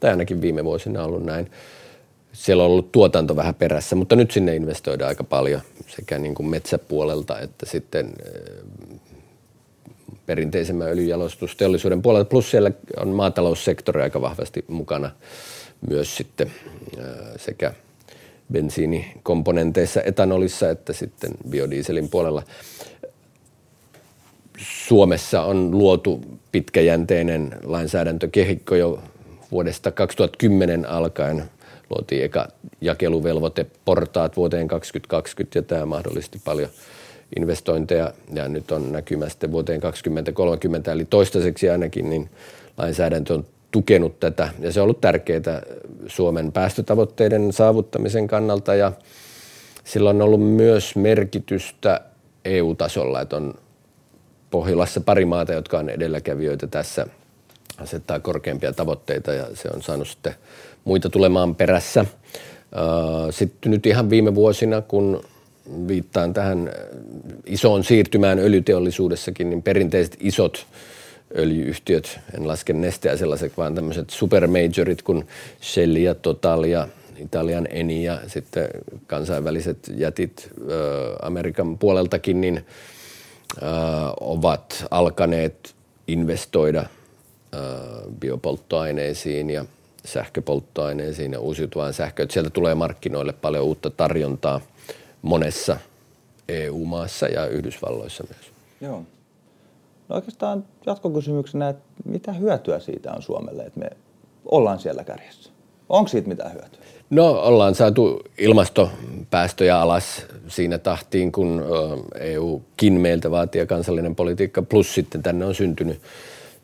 tai 0.00 0.10
ainakin 0.10 0.40
viime 0.40 0.64
vuosina 0.64 1.00
on 1.00 1.06
ollut 1.06 1.24
näin. 1.24 1.50
Siellä 2.34 2.64
on 2.64 2.70
ollut 2.70 2.92
tuotanto 2.92 3.36
vähän 3.36 3.54
perässä, 3.54 3.96
mutta 3.96 4.16
nyt 4.16 4.30
sinne 4.30 4.56
investoidaan 4.56 5.08
aika 5.08 5.24
paljon 5.24 5.60
sekä 5.88 6.18
niin 6.18 6.34
kuin 6.34 6.48
metsäpuolelta 6.48 7.40
että 7.40 7.66
sitten 7.66 8.12
eh, 8.26 9.00
perinteisemmän 10.26 10.88
öljyjalostusteollisuuden 10.88 12.02
puolella. 12.02 12.24
Plus 12.24 12.50
siellä 12.50 12.70
on 12.96 13.08
maataloussektori 13.08 14.02
aika 14.02 14.20
vahvasti 14.20 14.64
mukana 14.68 15.10
myös 15.88 16.16
sitten 16.16 16.52
sekä 17.36 17.74
bensiinikomponenteissa, 18.52 20.02
etanolissa 20.02 20.70
että 20.70 20.92
sitten 20.92 21.30
biodieselin 21.50 22.08
puolella. 22.08 22.42
Suomessa 24.58 25.42
on 25.42 25.78
luotu 25.78 26.20
pitkäjänteinen 26.52 27.56
lainsäädäntökehikko 27.62 28.74
jo 28.74 29.02
vuodesta 29.50 29.90
2010 29.90 30.88
alkaen 30.88 31.44
luotiin 31.90 32.24
eka 32.24 32.48
jakeluvelvoite 32.80 33.66
portaat 33.84 34.36
vuoteen 34.36 34.68
2020 34.68 35.58
ja 35.58 35.62
tämä 35.62 35.86
mahdollisti 35.86 36.40
paljon 36.44 36.68
investointeja. 37.36 38.12
Ja 38.32 38.48
nyt 38.48 38.72
on 38.72 38.92
näkymä 38.92 39.28
sitten 39.28 39.52
vuoteen 39.52 39.80
2030, 39.80 40.92
eli 40.92 41.04
toistaiseksi 41.04 41.70
ainakin 41.70 42.10
niin 42.10 42.30
lainsäädäntö 42.78 43.34
on 43.34 43.46
tukenut 43.70 44.20
tätä. 44.20 44.48
Ja 44.58 44.72
se 44.72 44.80
on 44.80 44.84
ollut 44.84 45.00
tärkeää 45.00 45.62
Suomen 46.06 46.52
päästötavoitteiden 46.52 47.52
saavuttamisen 47.52 48.26
kannalta 48.26 48.74
ja 48.74 48.92
sillä 49.84 50.10
on 50.10 50.22
ollut 50.22 50.42
myös 50.42 50.96
merkitystä 50.96 52.00
EU-tasolla, 52.44 53.20
että 53.20 53.36
on 53.36 53.54
Pohjolassa 54.50 55.00
pari 55.00 55.24
maata, 55.24 55.52
jotka 55.52 55.78
on 55.78 55.88
edelläkävijöitä 55.88 56.66
tässä, 56.66 57.06
asettaa 57.78 58.20
korkeampia 58.20 58.72
tavoitteita 58.72 59.32
ja 59.32 59.46
se 59.54 59.68
on 59.74 59.82
saanut 59.82 60.08
sitten 60.08 60.34
muita 60.84 61.10
tulemaan 61.10 61.54
perässä. 61.54 62.06
Sitten 63.30 63.72
nyt 63.72 63.86
ihan 63.86 64.10
viime 64.10 64.34
vuosina, 64.34 64.80
kun 64.80 65.24
viittaan 65.88 66.34
tähän 66.34 66.70
isoon 67.46 67.84
siirtymään 67.84 68.38
öljyteollisuudessakin, 68.38 69.50
niin 69.50 69.62
perinteiset 69.62 70.16
isot 70.20 70.66
öljyyhtiöt, 71.38 72.20
en 72.36 72.48
laske 72.48 72.72
nesteä 72.72 73.16
sellaiset, 73.16 73.56
vaan 73.56 73.74
tämmöiset 73.74 74.10
supermajorit 74.10 75.02
kuin 75.02 75.26
Shell 75.62 75.96
ja 75.96 76.14
Total 76.14 76.64
ja 76.64 76.88
Italian 77.16 77.68
Eni 77.70 78.04
ja 78.04 78.20
sitten 78.26 78.68
kansainväliset 79.06 79.78
jätit 79.96 80.50
Amerikan 81.22 81.78
puoleltakin, 81.78 82.40
niin 82.40 82.66
ovat 84.20 84.86
alkaneet 84.90 85.74
investoida 86.08 86.84
biopolttoaineisiin 88.20 89.50
ja 89.50 89.64
sähköpolttoaineisiin 90.04 91.32
ja 91.32 91.40
uusiutuvaan 91.40 91.92
sähköön. 91.92 92.30
Sieltä 92.30 92.50
tulee 92.50 92.74
markkinoille 92.74 93.32
paljon 93.32 93.64
uutta 93.64 93.90
tarjontaa 93.90 94.60
monessa 95.22 95.76
EU-maassa 96.48 97.26
ja 97.26 97.46
Yhdysvalloissa 97.46 98.24
myös. 98.30 98.52
Joo. 98.80 99.02
No 100.08 100.16
oikeastaan 100.16 100.64
jatkokysymyksenä, 100.86 101.68
että 101.68 101.84
mitä 102.04 102.32
hyötyä 102.32 102.78
siitä 102.78 103.12
on 103.12 103.22
Suomelle, 103.22 103.62
että 103.62 103.80
me 103.80 103.90
ollaan 104.44 104.78
siellä 104.78 105.04
kärjessä? 105.04 105.50
Onko 105.88 106.08
siitä 106.08 106.28
mitään 106.28 106.52
hyötyä? 106.52 106.80
No 107.10 107.30
ollaan 107.30 107.74
saatu 107.74 108.22
ilmastopäästöjä 108.38 109.80
alas 109.80 110.26
siinä 110.48 110.78
tahtiin, 110.78 111.32
kun 111.32 111.64
EUkin 112.20 112.92
meiltä 112.92 113.30
vaatii 113.30 113.58
ja 113.58 113.66
kansallinen 113.66 114.14
politiikka, 114.14 114.62
plus 114.62 114.94
sitten 114.94 115.22
tänne 115.22 115.44
on 115.44 115.54
syntynyt 115.54 116.00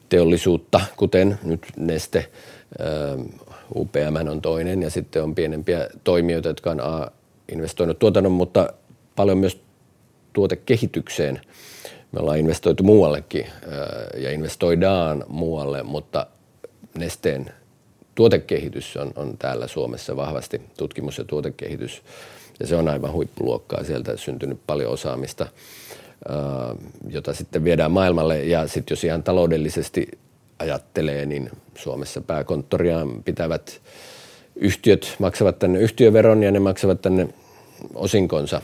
teollisuutta, 0.08 0.80
kuten 0.96 1.38
nyt 1.42 1.66
Neste, 1.76 2.26
UPM 3.76 4.28
on 4.30 4.42
toinen 4.42 4.82
ja 4.82 4.90
sitten 4.90 5.22
on 5.22 5.34
pienempiä 5.34 5.88
toimijoita, 6.04 6.48
jotka 6.48 6.70
on 6.70 6.80
A, 6.80 7.10
investoinut 7.52 7.98
tuotannon, 7.98 8.32
mutta 8.32 8.72
paljon 9.16 9.38
myös 9.38 9.60
tuotekehitykseen. 10.32 11.40
Me 12.12 12.20
ollaan 12.20 12.38
investoitu 12.38 12.82
muuallekin 12.82 13.46
ja 14.16 14.30
investoidaan 14.30 15.24
muualle, 15.28 15.82
mutta 15.82 16.26
Nesteen 16.98 17.50
tuotekehitys 18.14 18.96
on, 18.96 19.12
on 19.16 19.38
täällä 19.38 19.66
Suomessa 19.66 20.16
vahvasti, 20.16 20.60
tutkimus 20.78 21.18
ja 21.18 21.24
tuotekehitys, 21.24 22.02
ja 22.60 22.66
se 22.66 22.76
on 22.76 22.88
aivan 22.88 23.12
huippuluokkaa. 23.12 23.84
Sieltä 23.84 24.16
syntynyt 24.16 24.60
paljon 24.66 24.92
osaamista, 24.92 25.46
jota 27.08 27.34
sitten 27.34 27.64
viedään 27.64 27.90
maailmalle. 27.90 28.44
Ja 28.44 28.68
sitten 28.68 28.92
jos 28.92 29.04
ihan 29.04 29.22
taloudellisesti 29.22 30.08
ajattelee, 30.60 31.26
niin 31.26 31.50
Suomessa 31.74 32.20
pääkonttoriaan 32.20 33.22
pitävät 33.22 33.80
yhtiöt 34.56 35.16
maksavat 35.18 35.58
tänne 35.58 35.78
yhtiöveron 35.78 36.42
ja 36.42 36.50
ne 36.50 36.58
maksavat 36.58 37.02
tänne 37.02 37.28
osinkonsa. 37.94 38.62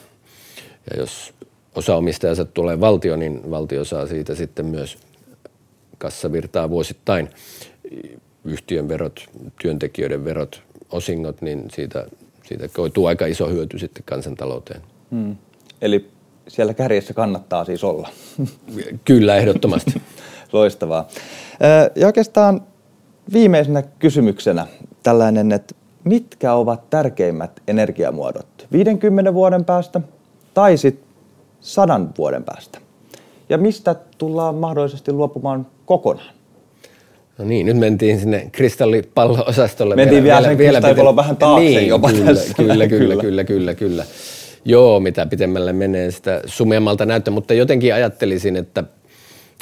Ja 0.91 1.01
jos 1.01 1.35
osa 1.75 1.97
omistajansa 1.97 2.45
tulee 2.45 2.81
valtio, 2.81 3.17
niin 3.17 3.51
valtio 3.51 3.85
saa 3.85 4.07
siitä 4.07 4.35
sitten 4.35 4.67
myös 4.67 4.99
kassavirtaa 5.99 6.71
vuosittain 6.71 7.29
yhtiön 8.45 8.89
verot, 8.89 9.27
työntekijöiden 9.63 10.25
verot, 10.25 10.63
osingot, 10.91 11.43
niin 11.43 11.65
siitä, 11.73 12.07
siitä 12.45 12.69
koituu 12.69 13.07
aika 13.07 13.27
iso 13.27 13.49
hyöty 13.49 13.79
sitten 13.79 14.03
kansantalouteen. 14.07 14.81
Hmm. 15.11 15.37
Eli 15.83 16.11
siellä 16.49 16.75
kärjessä 16.75 17.15
kannattaa 17.15 17.65
siis 17.65 17.85
olla. 17.85 18.09
Kyllä, 19.05 19.37
ehdottomasti. 19.37 19.93
Loistavaa. 20.53 21.09
Ja 21.97 22.07
oikeastaan 22.07 22.61
viimeisenä 23.33 23.83
kysymyksenä 23.83 24.67
tällainen, 25.03 25.53
että 25.53 25.75
mitkä 26.05 26.53
ovat 26.53 26.91
tärkeimmät 26.91 27.63
energiamuodot 27.69 28.67
50 28.73 29.35
vuoden 29.35 29.65
päästä 29.65 30.01
tai 30.55 30.77
sitten 30.77 31.07
100 31.61 32.01
vuoden 32.19 32.45
päästä? 32.45 32.79
Ja 33.49 33.59
mistä 33.59 33.97
tullaan 34.19 34.55
mahdollisesti 34.55 35.13
luopumaan 35.13 35.67
kokonaan? 35.87 36.35
No 37.39 37.45
niin, 37.45 37.67
nyt 37.67 37.77
mentiin 37.77 38.21
sinne 38.21 38.51
kristallipallo-osastolle. 38.53 39.97
Mentiin 39.97 40.25
vielä, 40.25 40.37
vielä 40.37 40.49
sen 40.49 40.59
vielä 40.59 40.73
kristallipallon 40.73 41.17
vähän 41.17 41.37
taakse 41.37 41.65
niin, 41.65 41.89
jopa 41.89 42.11
kyllä, 42.11 42.25
tässä. 42.25 42.55
Kyllä, 42.55 42.89
kyllä, 42.89 43.17
kyllä, 43.17 43.45
kyllä, 43.45 43.75
kyllä. 43.75 44.05
Joo, 44.65 45.01
mitä 45.01 45.27
pitemmälle 45.27 45.73
menee 45.73 46.11
sitä 46.11 46.43
sumeammalta 46.47 47.07
näyttää, 47.07 47.35
mutta 47.35 47.55
jotenkin 47.55 47.95
ajattelisin, 47.95 48.57
että 48.57 48.85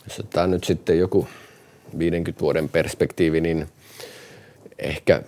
jos 0.09 0.21
otetaan 0.21 0.51
nyt 0.51 0.65
sitten 0.65 0.99
joku 0.99 1.29
50 1.99 2.41
vuoden 2.41 2.69
perspektiivi, 2.69 3.41
niin 3.41 3.69
ehkä 4.79 5.23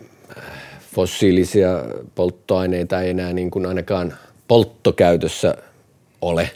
fossiilisia 0.95 1.85
polttoaineita 2.15 3.01
ei 3.01 3.11
enää 3.11 3.33
niin 3.33 3.51
kuin 3.51 3.67
ainakaan 3.67 4.15
polttokäytössä 4.49 5.57
ole. 6.21 6.51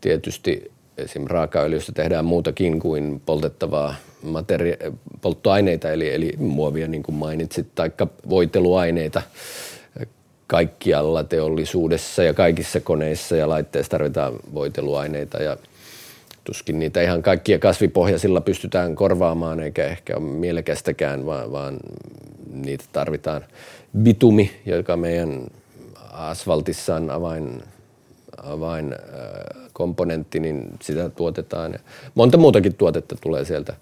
Tietysti 0.00 0.70
esim. 0.98 1.24
raakaöljystä 1.26 1.92
tehdään 1.92 2.24
muutakin 2.24 2.80
kuin 2.80 3.22
poltettavaa 3.26 3.94
materia- 4.22 4.92
polttoaineita, 5.20 5.92
eli, 5.92 6.14
eli 6.14 6.32
muovia 6.38 6.88
niin 6.88 7.02
kuin 7.02 7.16
mainitsit, 7.16 7.74
tai 7.74 7.90
voiteluaineita. 8.28 9.22
Kaikkialla 10.46 11.24
teollisuudessa 11.24 12.22
ja 12.22 12.34
kaikissa 12.34 12.80
koneissa 12.80 13.36
ja 13.36 13.48
laitteissa 13.48 13.90
tarvitaan 13.90 14.32
voiteluaineita 14.54 15.42
ja 15.42 15.56
tuskin 16.50 16.78
niitä 16.78 17.02
ihan 17.02 17.22
kaikkia 17.22 17.58
kasvipohjaisilla 17.58 18.40
pystytään 18.40 18.94
korvaamaan, 18.94 19.60
eikä 19.60 19.84
ehkä 19.86 20.16
ole 20.16 20.24
mielekästäkään, 20.24 21.26
vaan, 21.26 21.52
vaan 21.52 21.76
niitä 22.52 22.84
tarvitaan. 22.92 23.44
Bitumi, 24.02 24.50
joka 24.66 24.96
meidän 24.96 25.46
asfaltissa 26.12 26.96
on 26.96 27.10
avain, 27.10 27.62
avain 28.42 28.94
komponentti, 29.72 30.40
niin 30.40 30.66
sitä 30.82 31.08
tuotetaan. 31.08 31.78
Monta 32.14 32.38
muutakin 32.38 32.74
tuotetta 32.74 33.16
tulee 33.20 33.44
sieltä 33.44 33.76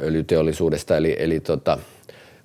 öljyteollisuudesta, 0.00 0.96
eli, 0.96 1.16
eli 1.18 1.40
tota, 1.40 1.78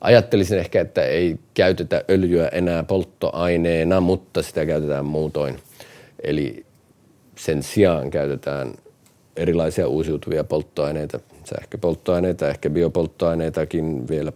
ajattelisin 0.01 0.59
ehkä, 0.59 0.81
että 0.81 1.05
ei 1.05 1.39
käytetä 1.53 2.03
öljyä 2.09 2.47
enää 2.47 2.83
polttoaineena, 2.83 4.01
mutta 4.01 4.41
sitä 4.41 4.65
käytetään 4.65 5.05
muutoin. 5.05 5.59
Eli 6.23 6.65
sen 7.35 7.63
sijaan 7.63 8.09
käytetään 8.09 8.73
erilaisia 9.37 9.87
uusiutuvia 9.87 10.43
polttoaineita, 10.43 11.19
sähköpolttoaineita, 11.43 12.49
ehkä 12.49 12.69
biopolttoaineitakin 12.69 14.07
vielä 14.07 14.31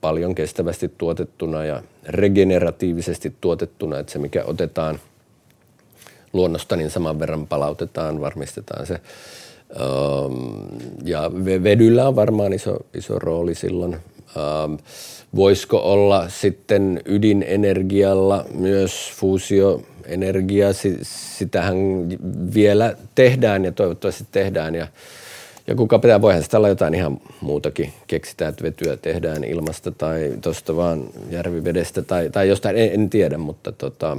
paljon 0.00 0.34
kestävästi 0.34 0.92
tuotettuna 0.98 1.64
ja 1.64 1.82
regeneratiivisesti 2.08 3.32
tuotettuna, 3.40 3.98
että 3.98 4.12
se 4.12 4.18
mikä 4.18 4.44
otetaan 4.44 5.00
luonnosta, 6.32 6.76
niin 6.76 6.90
saman 6.90 7.18
verran 7.18 7.46
palautetaan, 7.46 8.20
varmistetaan 8.20 8.86
se 8.86 9.00
ja 11.04 11.30
vedyllä 11.62 12.08
on 12.08 12.16
varmaan 12.16 12.52
iso, 12.52 12.76
iso 12.94 13.18
rooli 13.18 13.54
silloin. 13.54 13.96
Voisiko 15.36 15.78
olla 15.78 16.28
sitten 16.28 17.00
ydinenergialla 17.04 18.44
myös 18.54 19.12
fuusioenergia, 20.02 20.68
sitähän 21.02 21.76
vielä 22.54 22.96
tehdään 23.14 23.64
ja 23.64 23.72
toivottavasti 23.72 24.24
tehdään 24.32 24.74
ja 24.74 24.86
ja 25.66 25.74
kuka 25.74 25.98
pitää, 25.98 26.22
voihan 26.22 26.42
sitä 26.42 26.56
olla 26.56 26.68
jotain 26.68 26.94
ihan 26.94 27.20
muutakin. 27.40 27.92
Keksitään, 28.06 28.50
että 28.50 28.62
vetyä 28.64 28.96
tehdään 28.96 29.44
ilmasta 29.44 29.90
tai 29.90 30.32
tuosta 30.40 30.76
vaan 30.76 31.04
järvivedestä 31.30 32.02
tai, 32.02 32.30
tai 32.30 32.48
jostain, 32.48 32.76
en, 32.76 32.90
en 32.92 33.10
tiedä, 33.10 33.38
mutta 33.38 33.72
tota, 33.72 34.16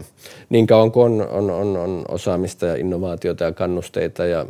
niin 0.50 0.68
kauan 0.68 0.92
kuin 0.92 1.22
on, 1.22 1.30
on, 1.30 1.50
on, 1.50 1.78
on 1.78 2.06
osaamista 2.08 2.66
ja 2.66 2.76
innovaatiota 2.76 3.44
ja 3.44 3.52
kannusteita 3.52 4.26
ja 4.26 4.46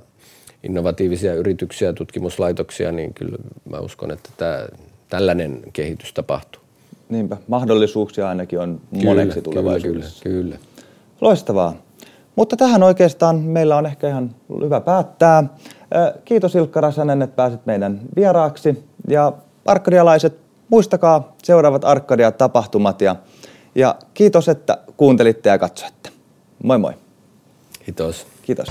innovatiivisia 0.64 1.34
yrityksiä 1.34 1.88
ja 1.88 1.94
tutkimuslaitoksia, 1.94 2.92
niin 2.92 3.14
kyllä 3.14 3.38
mä 3.70 3.80
uskon, 3.80 4.12
että 4.12 4.30
tämä, 4.38 4.68
tällainen 5.10 5.60
kehitys 5.74 6.14
tapahtuu. 6.14 6.62
Niinpä, 7.10 7.38
mahdollisuuksia 7.48 8.30
ainakin 8.30 8.60
on 8.60 8.82
kyllä, 8.92 9.06
moneksi 9.06 9.42
tulevaisuudessa. 9.42 10.24
Kyllä, 10.24 10.42
kyllä. 10.44 10.73
Loistavaa. 11.24 11.74
Mutta 12.36 12.58
tähän 12.58 12.84
oikeastaan 12.84 13.36
meillä 13.40 13.78
on 13.78 13.86
ehkä 13.86 14.10
ihan 14.10 14.36
hyvä 14.64 14.82
päättää. 14.82 15.44
Kiitos 16.26 16.56
Ilkka 16.56 16.82
Räsänen, 16.82 17.22
että 17.22 17.36
pääsit 17.36 17.66
meidän 17.66 18.02
vieraaksi. 18.16 18.84
Ja 19.08 19.34
arkkadialaiset, 19.66 20.40
muistakaa 20.70 21.36
seuraavat 21.44 21.86
Arkkadia-tapahtumat 21.86 23.02
ja 23.02 23.16
Ja 23.76 23.96
kiitos, 24.14 24.50
että 24.50 24.78
kuuntelitte 24.98 25.50
ja 25.50 25.58
katsoitte. 25.58 26.10
Moi 26.64 26.78
moi. 26.78 26.94
Kiitos. 27.86 28.28
Kiitos. 28.42 28.68